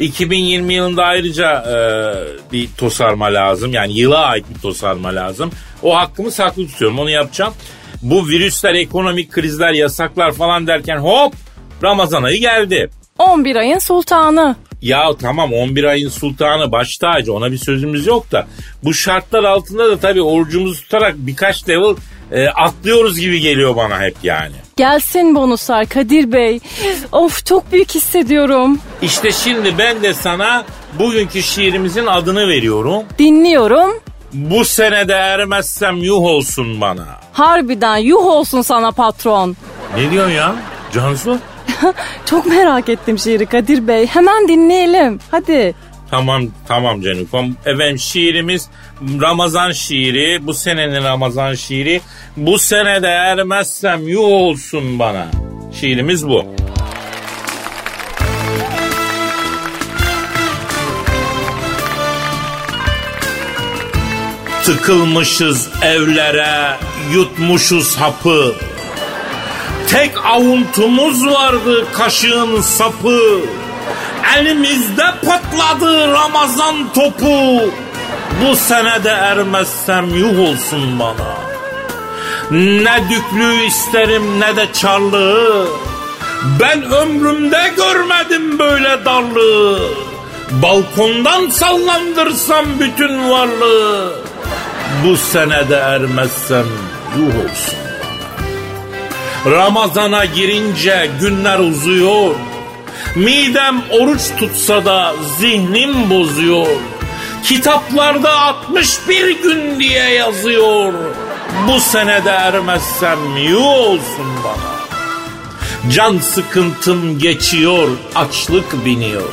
2020 0.00 0.74
yılında 0.74 1.04
ayrıca 1.04 1.52
e, 1.52 1.76
bir 2.52 2.68
tosarma 2.78 3.26
lazım. 3.26 3.72
Yani 3.72 3.92
yıla 3.92 4.18
ait 4.18 4.44
bir 4.54 4.60
tosarma 4.60 5.08
lazım. 5.14 5.50
O 5.82 5.96
hakkımı 5.96 6.30
saklı 6.30 6.66
tutuyorum 6.66 6.98
onu 6.98 7.10
yapacağım. 7.10 7.54
Bu 8.02 8.28
virüsler, 8.28 8.74
ekonomik 8.74 9.32
krizler, 9.32 9.72
yasaklar 9.72 10.32
falan 10.32 10.66
derken 10.66 10.96
hop 10.96 11.34
Ramazan 11.82 12.22
ayı 12.22 12.40
geldi. 12.40 12.90
11 13.18 13.56
ayın 13.56 13.78
sultanı. 13.78 14.56
Ya 14.82 15.10
tamam 15.20 15.52
11 15.52 15.84
ayın 15.84 16.08
sultanı 16.08 16.72
baş 16.72 16.96
tacı 16.96 17.32
ona 17.34 17.52
bir 17.52 17.58
sözümüz 17.58 18.06
yok 18.06 18.32
da 18.32 18.46
bu 18.84 18.94
şartlar 18.94 19.44
altında 19.44 19.90
da 19.90 19.98
tabii 19.98 20.22
orucumuzu 20.22 20.82
tutarak 20.82 21.14
birkaç 21.16 21.68
level 21.68 21.96
e, 22.32 22.48
atlıyoruz 22.48 23.20
gibi 23.20 23.40
geliyor 23.40 23.76
bana 23.76 24.00
hep 24.00 24.14
yani. 24.22 24.52
Gelsin 24.76 25.34
bonuslar 25.34 25.86
Kadir 25.86 26.32
Bey. 26.32 26.60
Of 27.12 27.46
çok 27.46 27.72
büyük 27.72 27.94
hissediyorum. 27.94 28.78
İşte 29.02 29.32
şimdi 29.32 29.78
ben 29.78 30.02
de 30.02 30.14
sana 30.14 30.64
bugünkü 30.98 31.42
şiirimizin 31.42 32.06
adını 32.06 32.48
veriyorum. 32.48 33.02
Dinliyorum. 33.18 34.00
Bu 34.32 34.64
senede 34.64 35.12
ermezsem 35.12 35.96
yuh 35.96 36.22
olsun 36.22 36.80
bana. 36.80 37.06
Harbiden 37.32 37.96
yuh 37.96 38.24
olsun 38.26 38.62
sana 38.62 38.90
patron. 38.90 39.56
Ne 39.96 40.10
diyorsun 40.10 40.32
ya 40.32 40.54
Cansu? 40.94 41.38
Çok 42.26 42.46
merak 42.46 42.88
ettim 42.88 43.18
şiiri 43.18 43.46
Kadir 43.46 43.88
Bey. 43.88 44.06
Hemen 44.06 44.48
dinleyelim. 44.48 45.18
Hadi. 45.30 45.74
Tamam 46.10 46.42
tamam 46.68 47.00
Canikom. 47.00 47.56
Efendim 47.66 47.98
şiirimiz 47.98 48.68
Ramazan 49.20 49.72
şiiri. 49.72 50.46
Bu 50.46 50.54
senenin 50.54 51.04
Ramazan 51.04 51.54
şiiri. 51.54 52.00
Bu 52.36 52.58
senede 52.58 53.08
ermezsem 53.08 54.08
yuh 54.08 54.20
olsun 54.24 54.98
bana. 54.98 55.26
Şiirimiz 55.80 56.28
bu. 56.28 56.44
Tıkılmışız 64.64 65.68
evlere, 65.82 66.76
yutmuşuz 67.12 67.96
hapı. 67.96 68.54
Tek 69.88 70.26
avuntumuz 70.26 71.26
vardı 71.26 71.84
kaşığın 71.92 72.60
sapı. 72.60 73.20
Elimizde 74.36 75.04
patladı 75.26 76.12
Ramazan 76.12 76.92
topu. 76.94 77.60
Bu 78.42 78.56
senede 78.56 79.08
ermezsem 79.08 80.14
yuh 80.14 80.38
olsun 80.38 80.98
bana. 80.98 81.36
Ne 82.50 83.04
düklüğü 83.10 83.66
isterim 83.66 84.40
ne 84.40 84.56
de 84.56 84.66
çarlığı. 84.72 85.66
Ben 86.60 86.82
ömrümde 86.92 87.72
görmedim 87.76 88.58
böyle 88.58 89.04
darlığı. 89.04 89.80
Balkondan 90.50 91.50
sallandırsam 91.50 92.66
bütün 92.80 93.30
varlığı. 93.30 94.31
Bu 95.04 95.16
senede 95.16 95.74
ermezsem 95.74 96.66
yuh 97.18 97.44
olsun. 97.44 97.78
Ramazana 99.46 100.24
girince 100.24 101.10
günler 101.20 101.58
uzuyor. 101.58 102.34
Midem 103.16 103.82
oruç 103.90 104.20
tutsa 104.38 104.84
da 104.84 105.14
zihnim 105.38 106.10
bozuyor. 106.10 106.66
Kitaplarda 107.44 108.40
61 108.40 109.42
gün 109.42 109.80
diye 109.80 110.10
yazıyor. 110.10 110.92
Bu 111.68 111.80
senede 111.80 112.30
ermezsem 112.30 113.36
yuh 113.36 113.66
olsun 113.66 114.26
bana. 114.44 114.72
Can 115.92 116.18
sıkıntım 116.18 117.18
geçiyor, 117.18 117.88
açlık 118.14 118.84
biniyor. 118.84 119.28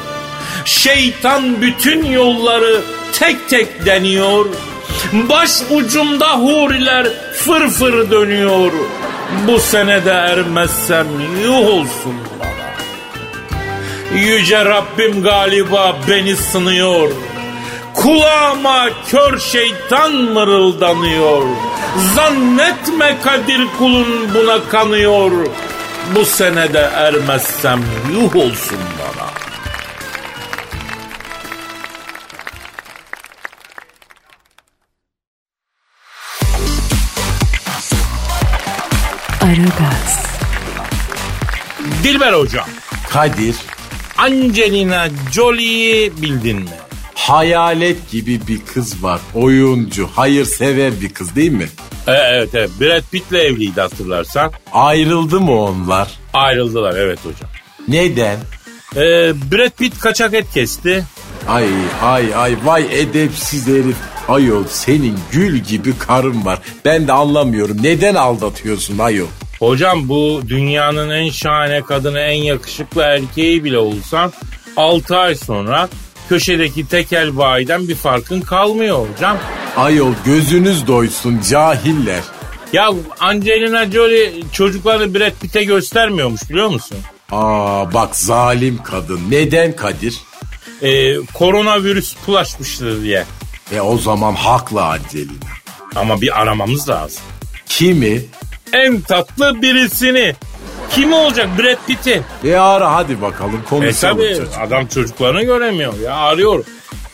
Şeytan 0.66 1.62
bütün 1.62 2.06
yolları 2.06 2.82
tek 3.14 3.50
tek 3.50 3.86
deniyor. 3.86 4.46
Baş 5.14 5.50
ucumda 5.72 6.32
huriler 6.34 7.08
fır 7.34 7.70
fır 7.70 8.12
dönüyor. 8.12 8.72
Bu 9.48 9.60
senede 9.60 10.12
ermezsem 10.12 11.08
yuh 11.44 11.68
olsun 11.68 12.16
bana. 12.40 12.70
Yüce 14.20 14.66
Rabbim 14.66 15.24
galiba 15.24 15.96
beni 16.08 16.36
sınıyor. 16.36 17.12
Kulağıma 17.94 18.90
kör 19.08 19.40
şeytan 19.40 20.14
mırıldanıyor. 20.14 21.44
Zannetme 22.16 23.18
Kadir 23.24 23.62
kulun 23.78 24.08
buna 24.36 24.70
kanıyor. 24.70 25.32
Bu 26.16 26.26
senede 26.26 26.90
ermezsem 26.94 27.82
yuh 28.14 28.36
olsun 28.36 28.80
bana. 29.00 29.29
Aragaz, 39.50 40.26
Dilber 42.04 42.34
hocam. 42.34 42.66
Kadir 43.10 43.56
Angelina 44.18 45.08
Jolie'yi 45.32 46.22
bildin 46.22 46.58
mi? 46.58 46.70
hayalet 47.16 48.12
gibi 48.12 48.40
bir 48.48 48.60
kız 48.74 49.04
var. 49.04 49.20
Oyuncu, 49.36 50.08
hayırsever 50.16 51.02
bir 51.02 51.10
kız 51.14 51.36
değil 51.36 51.52
mi? 51.52 51.70
E, 52.08 52.12
evet 52.12 52.50
evet 52.56 52.70
Brad 52.82 53.02
Pitt'le 53.12 53.34
evliydi 53.34 53.82
hatırlarsan. 53.82 54.52
Ayrıldı 54.74 55.40
mı 55.42 55.62
onlar? 55.64 56.08
Ayrıldılar 56.34 56.96
evet 56.98 57.20
hocam. 57.20 57.50
Neden? 57.88 58.38
E, 58.96 59.02
Brad 59.52 59.70
Pitt 59.78 60.00
kaçak 60.00 60.34
et 60.34 60.52
kesti. 60.54 61.04
Ay 61.48 61.66
ay 62.04 62.36
ay 62.36 62.56
vay 62.64 63.02
edepsiz 63.02 63.68
herif. 63.68 63.96
Ayol 64.30 64.64
senin 64.70 65.20
gül 65.32 65.58
gibi 65.58 65.98
karın 65.98 66.46
var. 66.46 66.60
Ben 66.86 67.08
de 67.08 67.14
anlamıyorum. 67.14 67.78
Neden 67.84 68.16
aldatıyorsun 68.16 68.98
ayol? 68.98 69.28
Hocam 69.60 70.10
bu 70.10 70.42
dünyanın 70.48 71.10
en 71.10 71.30
şahane 71.30 71.82
kadını 71.82 72.20
en 72.20 72.44
yakışıklı 72.44 73.02
erkeği 73.02 73.64
bile 73.64 73.78
olsan 73.78 74.34
6 74.78 75.18
ay 75.18 75.36
sonra 75.36 75.90
köşedeki 76.30 76.88
tekel 76.88 77.38
bayiden 77.38 77.88
bir 77.88 77.96
farkın 77.96 78.42
kalmıyor 78.42 79.08
hocam. 79.08 79.38
Ayol 79.78 80.14
gözünüz 80.26 80.88
doysun 80.88 81.42
cahiller. 81.50 82.24
Ya 82.74 82.90
Angelina 83.20 83.92
Jolie 83.92 84.34
çocuklarını 84.52 85.16
Brad 85.16 85.34
Pitt'e 85.42 85.64
göstermiyormuş 85.64 86.50
biliyor 86.50 86.70
musun? 86.70 86.98
Aa 87.32 87.94
bak 87.94 88.16
zalim 88.16 88.80
kadın. 88.84 89.20
Neden 89.30 89.76
Kadir? 89.76 90.18
Ee, 90.82 91.16
koronavirüs 91.34 92.16
bulaşmıştır 92.28 93.04
diye. 93.04 93.26
E 93.72 93.82
o 93.82 93.98
zaman 93.98 94.34
haklı 94.34 94.86
Angelina. 94.86 95.50
Ama 95.96 96.22
bir 96.22 96.42
aramamız 96.42 96.90
lazım. 96.90 97.22
Kimi? 97.66 98.22
En 98.74 99.02
tatlı 99.02 99.62
birisini. 99.62 100.36
Kim 100.92 101.14
olacak 101.14 101.48
Brad 101.60 101.78
Pitt'i? 101.88 102.22
E 102.44 102.56
ara 102.56 102.96
hadi 102.96 103.22
bakalım 103.22 103.62
E 103.66 103.70
konuşalım. 103.70 104.18
tabi 104.18 104.30
çocuk. 104.38 104.54
adam 104.62 104.88
çocuklarını 104.88 105.44
göremiyor 105.44 106.00
ya 106.00 106.16
arıyorum. 106.16 106.64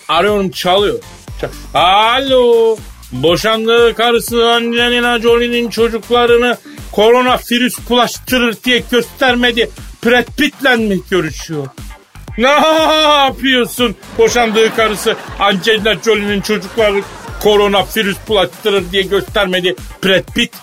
Arıyorum 0.08 0.50
çalıyor. 0.52 1.00
Ç- 1.42 1.78
Alo. 1.78 2.78
Boşandığı 3.12 3.96
karısı 3.96 4.50
Angelina 4.50 5.20
Jolie'nin 5.20 5.70
çocuklarını 5.70 6.58
koronavirüs 6.92 7.76
bulaştırır 7.90 8.56
diye 8.64 8.84
göstermedi. 8.92 9.70
Brad 10.06 10.26
Pitt'le 10.38 10.78
mi 10.80 11.00
görüşüyor? 11.10 11.68
Ne 12.38 12.48
yapıyorsun? 12.48 13.96
Boşandığı 14.18 14.76
karısı 14.76 15.16
Angelina 15.40 15.96
Jolie'nin 16.06 16.42
çocukları 16.42 17.02
koronavirüs 17.44 18.18
bulaştırır 18.28 18.92
diye 18.92 19.04
göstermedi. 19.04 19.76
Brad 20.04 20.34
Pitt. 20.36 20.54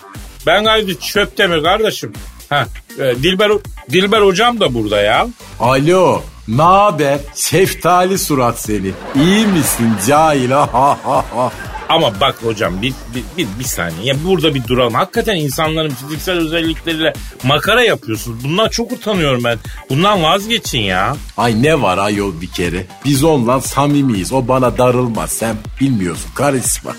Ben 0.46 0.64
gayet 0.64 1.02
çöpte 1.02 1.46
mi 1.46 1.62
kardeşim? 1.62 2.12
Ha, 2.50 2.66
e, 2.98 3.02
Dilber, 3.22 3.52
Dilber 3.92 4.22
hocam 4.22 4.60
da 4.60 4.74
burada 4.74 5.00
ya. 5.00 5.26
Alo 5.60 6.22
ne 6.48 6.62
haber? 6.62 7.18
Şeftali 7.34 8.18
surat 8.18 8.58
seni. 8.60 8.90
İyi 9.14 9.46
misin 9.46 9.92
cahil? 10.06 10.50
Ha 10.50 10.68
ha 10.72 11.24
ha. 11.34 11.52
Ama 11.88 12.20
bak 12.20 12.34
hocam 12.44 12.82
bir, 12.82 12.92
bir, 13.14 13.22
bir, 13.38 13.48
bir 13.58 13.64
saniye. 13.64 14.04
Ya 14.04 14.14
burada 14.24 14.54
bir 14.54 14.68
duralım. 14.68 14.94
Hakikaten 14.94 15.36
insanların 15.36 15.90
fiziksel 15.90 16.38
özellikleriyle 16.38 17.12
makara 17.42 17.82
yapıyorsunuz. 17.82 18.44
Bundan 18.44 18.68
çok 18.68 18.92
utanıyorum 18.92 19.44
ben. 19.44 19.58
Bundan 19.90 20.22
vazgeçin 20.22 20.80
ya. 20.80 21.16
Ay 21.36 21.62
ne 21.62 21.82
var 21.82 21.98
ayol 21.98 22.40
bir 22.40 22.50
kere. 22.50 22.86
Biz 23.04 23.24
onunla 23.24 23.60
samimiyiz. 23.60 24.32
O 24.32 24.48
bana 24.48 24.78
darılmaz. 24.78 25.32
Sen 25.32 25.56
bilmiyorsun. 25.80 26.30
Karizma. 26.34 26.92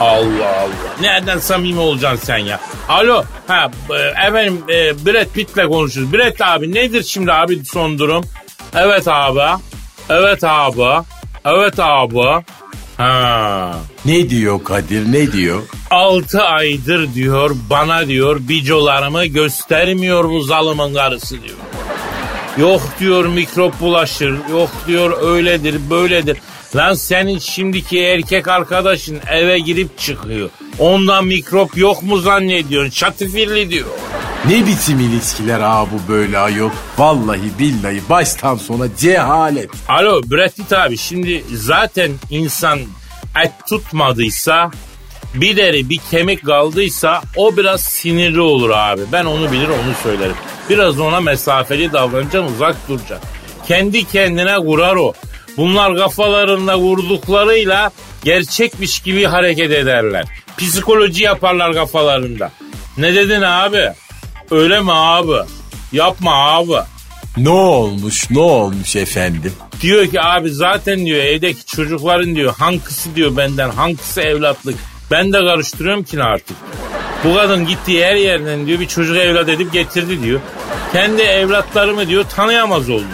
Allah 0.00 0.58
Allah. 0.60 1.00
Nereden 1.00 1.38
samimi 1.38 1.80
olacaksın 1.80 2.26
sen 2.26 2.38
ya? 2.38 2.60
Alo. 2.88 3.24
Ha 3.46 3.70
e, 3.90 4.26
efendim 4.26 4.62
e, 4.68 5.06
Brad 5.06 5.26
Pitt'le 5.34 5.68
konuşuyoruz. 5.68 6.12
Brad 6.12 6.40
abi 6.40 6.74
nedir 6.74 7.02
şimdi 7.02 7.32
abi 7.32 7.64
son 7.64 7.98
durum? 7.98 8.24
Evet 8.74 9.08
abi. 9.08 9.62
Evet 10.10 10.44
abi. 10.44 11.04
Evet 11.44 11.78
abi. 11.78 12.44
Ha. 13.00 13.78
Ne 14.04 14.30
diyor 14.30 14.64
Kadir 14.64 15.12
ne 15.12 15.32
diyor? 15.32 15.62
6 15.90 16.42
aydır 16.42 17.14
diyor 17.14 17.56
bana 17.70 18.06
diyor 18.08 18.40
bicolarımı 18.40 19.26
göstermiyor 19.26 20.24
bu 20.24 20.42
zalımın 20.42 20.94
karısı 20.94 21.42
diyor. 21.42 21.56
Yok 22.58 22.82
diyor 23.00 23.24
mikrop 23.24 23.80
bulaşır. 23.80 24.34
Yok 24.50 24.70
diyor 24.86 25.22
öyledir 25.22 25.76
böyledir. 25.90 26.38
Lan 26.76 26.94
senin 26.94 27.38
şimdiki 27.38 27.98
erkek 27.98 28.48
arkadaşın 28.48 29.20
eve 29.30 29.58
girip 29.58 29.98
çıkıyor. 29.98 30.50
Ondan 30.78 31.26
mikrop 31.26 31.76
yok 31.76 32.02
mu 32.02 32.18
zannediyorsun? 32.18 32.90
Çatıfirli 32.90 33.70
diyor. 33.70 33.86
Ne 34.48 34.66
biçim 34.66 35.00
ilişkiler 35.00 35.60
ha 35.60 35.86
bu 35.92 36.12
böyle 36.12 36.38
ayol? 36.38 36.70
Vallahi 36.98 37.58
billahi 37.58 38.00
baştan 38.10 38.56
sona 38.56 38.96
cehalet. 38.96 39.70
Alo 39.88 40.22
Brad 40.30 40.50
Pitt 40.56 40.72
abi 40.72 40.98
şimdi 40.98 41.44
zaten 41.54 42.10
insan 42.30 42.78
et 43.44 43.52
tutmadıysa 43.68 44.70
bir 45.34 45.56
deri 45.56 45.88
bir 45.88 46.00
kemik 46.10 46.46
kaldıysa 46.46 47.22
o 47.36 47.56
biraz 47.56 47.80
sinirli 47.80 48.40
olur 48.40 48.70
abi. 48.70 49.02
Ben 49.12 49.24
onu 49.24 49.52
bilir 49.52 49.68
onu 49.68 49.94
söylerim. 50.02 50.36
Biraz 50.70 51.00
ona 51.00 51.20
mesafeli 51.20 51.92
davranacaksın 51.92 52.54
uzak 52.54 52.88
duracaksın. 52.88 53.28
Kendi 53.68 54.04
kendine 54.04 54.56
kurar 54.56 54.96
o. 54.96 55.12
Bunlar 55.56 55.96
kafalarında 55.96 56.78
vurduklarıyla 56.78 57.90
gerçekmiş 58.24 59.00
gibi 59.00 59.24
hareket 59.24 59.70
ederler. 59.70 60.24
Psikoloji 60.58 61.22
yaparlar 61.24 61.74
kafalarında. 61.74 62.50
Ne 62.98 63.14
dedin 63.14 63.42
abi? 63.42 63.92
Öyle 64.50 64.80
mi 64.80 64.92
abi? 64.92 65.48
Yapma 65.92 66.34
abi. 66.34 66.72
Ne 67.36 67.48
olmuş 67.48 68.30
ne 68.30 68.38
olmuş 68.38 68.96
efendim? 68.96 69.52
Diyor 69.80 70.06
ki 70.06 70.20
abi 70.22 70.50
zaten 70.50 71.06
diyor 71.06 71.24
evdeki 71.24 71.66
çocukların 71.66 72.34
diyor 72.34 72.54
hankısı 72.56 73.14
diyor 73.14 73.36
benden 73.36 73.70
hankısı 73.70 74.20
evlatlık. 74.20 74.76
Ben 75.10 75.32
de 75.32 75.38
karıştırıyorum 75.38 76.02
ki 76.02 76.22
artık. 76.22 76.56
Bu 77.24 77.34
kadın 77.34 77.66
gittiği 77.66 78.04
her 78.04 78.14
yerden 78.14 78.66
diyor 78.66 78.80
bir 78.80 78.86
çocuk 78.86 79.16
evlat 79.16 79.48
edip 79.48 79.72
getirdi 79.72 80.22
diyor. 80.22 80.40
Kendi 80.92 81.22
evlatlarımı 81.22 82.08
diyor 82.08 82.24
tanıyamaz 82.36 82.90
oldum. 82.90 83.06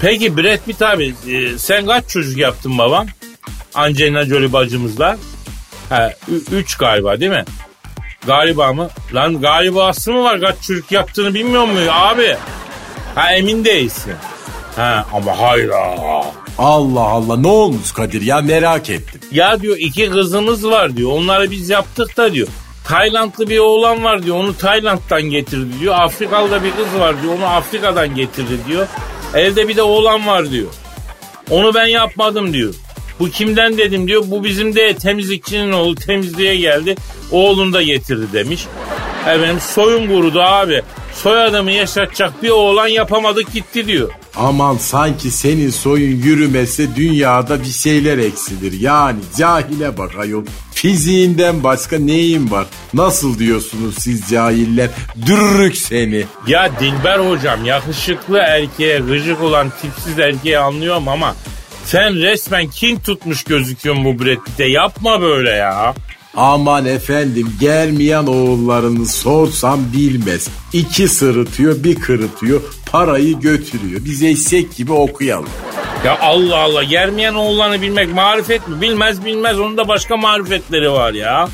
Peki 0.00 0.36
Brad 0.36 0.58
Pitt 0.66 0.82
abi 0.82 1.14
e, 1.28 1.58
sen 1.58 1.86
kaç 1.86 2.08
çocuk 2.08 2.36
yaptın 2.38 2.78
babam? 2.78 3.06
Angelina 3.74 4.24
Jolie 4.24 4.52
bacımızla. 4.52 5.16
Ha, 5.88 6.12
üç 6.52 6.76
galiba 6.76 7.20
değil 7.20 7.30
mi? 7.30 7.44
Galiba 8.26 8.72
mı? 8.72 8.88
Lan 9.14 9.40
galibası 9.40 10.12
mı 10.12 10.24
var 10.24 10.40
kaç 10.40 10.62
çocuk 10.62 10.92
yaptığını 10.92 11.34
bilmiyor 11.34 11.64
mu 11.64 11.78
abi? 11.90 12.36
Ha 13.14 13.32
emin 13.32 13.64
değilsin. 13.64 14.12
Ha 14.76 15.06
ama 15.12 15.40
hayır 15.40 15.68
ha. 15.68 16.24
Allah 16.58 17.00
Allah 17.00 17.36
ne 17.36 17.48
olmuş 17.48 17.92
Kadir 17.92 18.22
ya 18.22 18.40
merak 18.40 18.90
ettim. 18.90 19.20
Ya 19.32 19.60
diyor 19.60 19.76
iki 19.78 20.10
kızımız 20.10 20.66
var 20.66 20.96
diyor. 20.96 21.10
Onları 21.12 21.50
biz 21.50 21.70
yaptık 21.70 22.16
da 22.16 22.32
diyor. 22.32 22.48
Taylandlı 22.88 23.48
bir 23.48 23.58
oğlan 23.58 24.04
var 24.04 24.22
diyor. 24.22 24.36
Onu 24.36 24.56
Tayland'dan 24.56 25.22
getirdi 25.22 25.80
diyor. 25.80 25.94
Afrikalı 25.98 26.50
da 26.50 26.64
bir 26.64 26.70
kız 26.70 27.00
var 27.00 27.22
diyor. 27.22 27.34
Onu 27.34 27.46
Afrika'dan 27.46 28.14
getirdi 28.14 28.58
diyor. 28.68 28.86
Evde 29.34 29.68
bir 29.68 29.76
de 29.76 29.82
oğlan 29.82 30.26
var 30.26 30.50
diyor. 30.50 30.68
Onu 31.50 31.74
ben 31.74 31.86
yapmadım 31.86 32.52
diyor. 32.52 32.74
Bu 33.20 33.30
kimden 33.30 33.78
dedim 33.78 34.08
diyor. 34.08 34.22
Bu 34.26 34.44
bizim 34.44 34.74
de 34.74 34.94
temizlikçinin 34.94 35.72
oğlu 35.72 35.94
temizliğe 35.94 36.56
geldi. 36.56 36.94
Oğlunu 37.30 37.72
da 37.72 37.82
getirdi 37.82 38.26
demiş. 38.32 38.66
Efendim 39.20 39.58
soyum 39.60 40.08
kurudu 40.08 40.40
abi. 40.40 40.82
Soyadımı 41.14 41.70
yaşatacak 41.72 42.42
bir 42.42 42.50
oğlan 42.50 42.86
yapamadık 42.88 43.52
gitti 43.52 43.86
diyor. 43.86 44.10
Aman 44.36 44.76
sanki 44.76 45.30
senin 45.30 45.70
soyun 45.70 46.16
yürümese 46.22 46.96
dünyada 46.96 47.60
bir 47.60 47.66
şeyler 47.72 48.18
eksilir. 48.18 48.80
Yani 48.80 49.18
cahile 49.38 49.98
bak 49.98 50.10
ayol. 50.18 50.44
Fiziğinden 50.72 51.64
başka 51.64 51.98
neyin 51.98 52.50
var? 52.50 52.66
Nasıl 52.94 53.38
diyorsunuz 53.38 53.94
siz 53.98 54.30
cahiller? 54.30 54.90
Dürrük 55.26 55.76
seni. 55.76 56.24
Ya 56.46 56.70
Dilber 56.80 57.18
hocam 57.18 57.64
yakışıklı 57.64 58.38
erkeğe 58.38 58.98
gıcık 58.98 59.42
olan 59.42 59.72
tipsiz 59.82 60.18
erkeği 60.18 60.58
anlıyorum 60.58 61.08
ama 61.08 61.34
sen 61.84 62.14
resmen 62.14 62.66
kin 62.70 63.00
tutmuş 63.00 63.44
gözüküyorsun 63.44 64.04
bu 64.04 64.24
Brad 64.24 64.44
Pitt'e. 64.44 64.64
Yapma 64.64 65.20
böyle 65.20 65.50
ya. 65.50 65.94
Aman 66.36 66.86
efendim 66.86 67.52
gelmeyen 67.60 68.26
oğullarını 68.26 69.06
sorsam 69.06 69.80
bilmez. 69.92 70.48
İki 70.72 71.08
sırıtıyor 71.08 71.84
bir 71.84 71.94
kırıtıyor 71.94 72.60
parayı 72.92 73.40
götürüyor. 73.40 74.00
Biz 74.04 74.22
eşek 74.22 74.76
gibi 74.76 74.92
okuyalım. 74.92 75.48
Ya 76.04 76.18
Allah 76.20 76.56
Allah 76.56 76.82
germeyen 76.82 77.34
oğullarını 77.34 77.82
bilmek 77.82 78.14
marifet 78.14 78.68
mi? 78.68 78.80
Bilmez 78.80 79.24
bilmez 79.24 79.60
onun 79.60 79.76
da 79.76 79.88
başka 79.88 80.16
marifetleri 80.16 80.90
var 80.90 81.12
ya. 81.12 81.48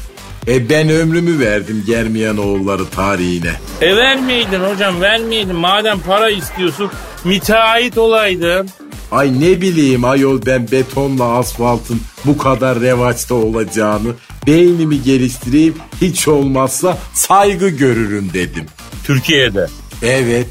E 0.48 0.68
ben 0.68 0.88
ömrümü 0.88 1.44
verdim 1.44 1.84
gelmeyen 1.86 2.36
oğulları 2.36 2.88
tarihine. 2.88 3.52
E 3.80 3.96
vermeydin 3.96 4.60
hocam 4.60 5.00
vermeydin. 5.00 5.56
Madem 5.56 6.00
para 6.00 6.30
istiyorsun 6.30 6.90
müteahhit 7.24 7.98
olaydın. 7.98 8.68
Ay 9.12 9.40
ne 9.40 9.60
bileyim 9.60 10.04
ayol 10.04 10.46
ben 10.46 10.70
betonla 10.70 11.24
asfaltın 11.24 12.00
bu 12.24 12.38
kadar 12.38 12.80
revaçta 12.80 13.34
olacağını 13.34 14.12
beynimi 14.46 15.02
geliştireyim 15.02 15.74
hiç 16.00 16.28
olmazsa 16.28 16.98
saygı 17.14 17.68
görürüm 17.68 18.30
dedim. 18.34 18.64
Türkiye'de. 19.04 19.66
Evet 20.02 20.46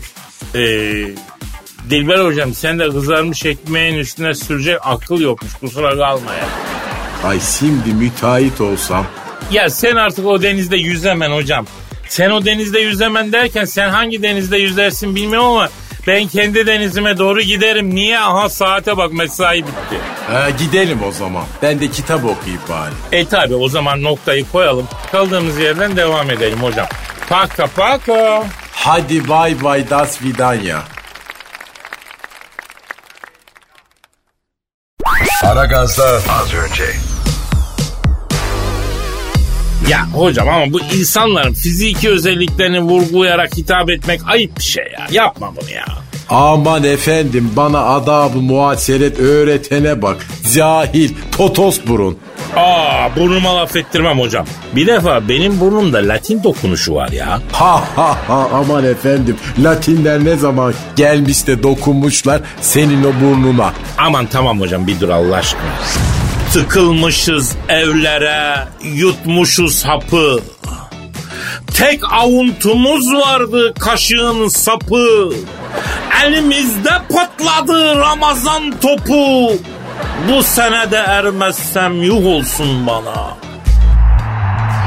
Ee, 0.56 0.60
Dilber 1.90 2.26
hocam 2.26 2.54
sen 2.54 2.80
de 2.80 2.90
kızarmış 2.90 3.46
ekmeğin 3.46 3.98
üstüne 3.98 4.34
sürecek 4.34 4.78
akıl 4.84 5.20
yokmuş 5.20 5.54
kusura 5.54 5.90
kalma 5.98 6.34
ya. 6.34 6.46
ay 7.24 7.40
şimdi 7.60 7.94
müteahhit 7.94 8.62
olsam 8.62 9.06
Ya 9.52 9.70
sen 9.70 9.96
artık 9.96 10.26
o 10.26 10.42
denizde 10.42 10.78
yüzemen 10.78 11.32
hocam. 11.32 11.66
Sen 12.10 12.30
o 12.30 12.46
denizde 12.46 12.80
yüzemen 12.80 13.32
derken 13.34 13.66
sen 13.66 13.90
hangi 13.90 14.24
denizde 14.24 14.58
yüzersin 14.58 15.16
bilmiyorum 15.16 15.48
ama 15.50 15.70
ben 16.10 16.28
kendi 16.28 16.68
denizime 16.68 17.18
doğru 17.18 17.42
giderim. 17.42 17.96
Niye? 17.96 18.20
Aha 18.20 18.50
saate 18.50 18.98
bak 18.98 19.14
mesai 19.14 19.58
bitti. 19.58 19.98
ha, 20.32 20.50
gidelim 20.50 21.04
o 21.04 21.12
zaman 21.12 21.44
ben 21.62 21.80
de 21.80 21.88
kitap 21.88 22.26
okuyayım 22.26 22.62
bari. 22.70 22.94
E 23.12 23.26
tabi 23.26 23.56
o 23.56 23.70
zaman 23.70 24.04
noktayı 24.04 24.46
koyalım. 24.52 24.88
Kaldığımız 25.12 25.58
yerden 25.58 25.96
devam 25.96 26.30
edelim 26.30 26.64
hocam. 26.64 26.88
Paka 27.30 27.68
paka. 27.68 28.44
Hadi 28.72 29.30
bay 29.30 29.64
bay 29.64 29.90
das 29.90 30.22
vidanya. 30.22 30.84
Aragaz'da 35.44 36.22
az 36.42 36.54
önce. 36.54 37.09
Ya 39.90 40.08
hocam 40.14 40.50
ama 40.50 40.74
bu 40.74 40.80
insanların 40.82 41.54
fiziki 41.54 42.10
özelliklerini 42.10 42.82
vurgulayarak 42.82 43.58
hitap 43.58 43.90
etmek 43.90 44.22
ayıp 44.28 44.58
bir 44.58 44.64
şey 44.64 44.84
ya. 44.84 45.08
Yapma 45.12 45.54
bunu 45.62 45.72
ya. 45.72 45.86
Aman 46.30 46.84
efendim 46.84 47.52
bana 47.56 47.80
adabı 47.84 48.38
muaseret 48.38 49.20
öğretene 49.20 50.02
bak. 50.02 50.18
Cahil, 50.56 51.10
totos 51.38 51.80
burun. 51.88 52.18
Aa 52.56 53.16
burnuma 53.16 53.56
laf 53.56 53.76
ettirmem 53.76 54.20
hocam. 54.20 54.46
Bir 54.76 54.88
defa 54.88 55.30
benim 55.30 55.60
burnumda 55.60 55.98
Latin 55.98 56.44
dokunuşu 56.44 56.96
var 56.96 57.10
ya. 57.10 57.42
Ha 57.52 57.84
ha 57.96 58.18
ha 58.28 58.50
aman 58.54 58.84
efendim. 58.84 59.38
Latinler 59.60 60.26
ne 60.26 60.36
zaman 60.36 60.74
gelmiş 60.96 61.48
de 61.48 61.64
dokunmuşlar 61.64 62.42
senin 62.62 63.04
o 63.04 63.12
burnuna. 63.22 63.74
Aman 63.98 64.26
tamam 64.26 64.60
hocam 64.60 64.88
bir 64.88 65.00
dur 65.00 65.10
Allah 65.10 65.36
aşkına. 65.36 65.72
Tıkılmışız 66.54 67.58
evlere, 67.70 68.56
yutmuşuz 68.96 69.86
hapı. 69.86 70.40
Tek 71.80 72.00
avuntumuz 72.14 73.14
vardı 73.14 73.74
kaşığın 73.80 74.48
sapı. 74.48 75.30
Elimizde 76.26 76.90
patladı 76.90 77.96
Ramazan 78.00 78.72
topu. 78.82 79.52
Bu 80.30 80.44
sene 80.44 80.92
de 80.92 80.98
ermezsem 80.98 82.02
yuh 82.02 82.26
olsun 82.26 82.88
bana. 82.88 83.38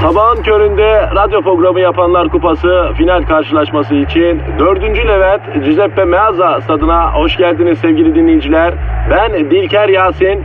Sabahın 0.02 0.42
köründe 0.42 1.10
radyo 1.14 1.42
programı 1.42 1.80
yapanlar 1.80 2.28
kupası 2.28 2.88
final 2.96 3.22
karşılaşması 3.22 3.94
için 3.94 4.40
4. 4.58 4.82
Levent 4.82 5.64
Giuseppe 5.64 6.04
Meazza 6.04 6.60
stadına 6.60 7.12
hoş 7.14 7.36
geldiniz 7.36 7.78
sevgili 7.78 8.14
dinleyiciler. 8.14 8.74
Ben 9.10 9.50
Dilker 9.50 9.88
Yasin. 9.88 10.44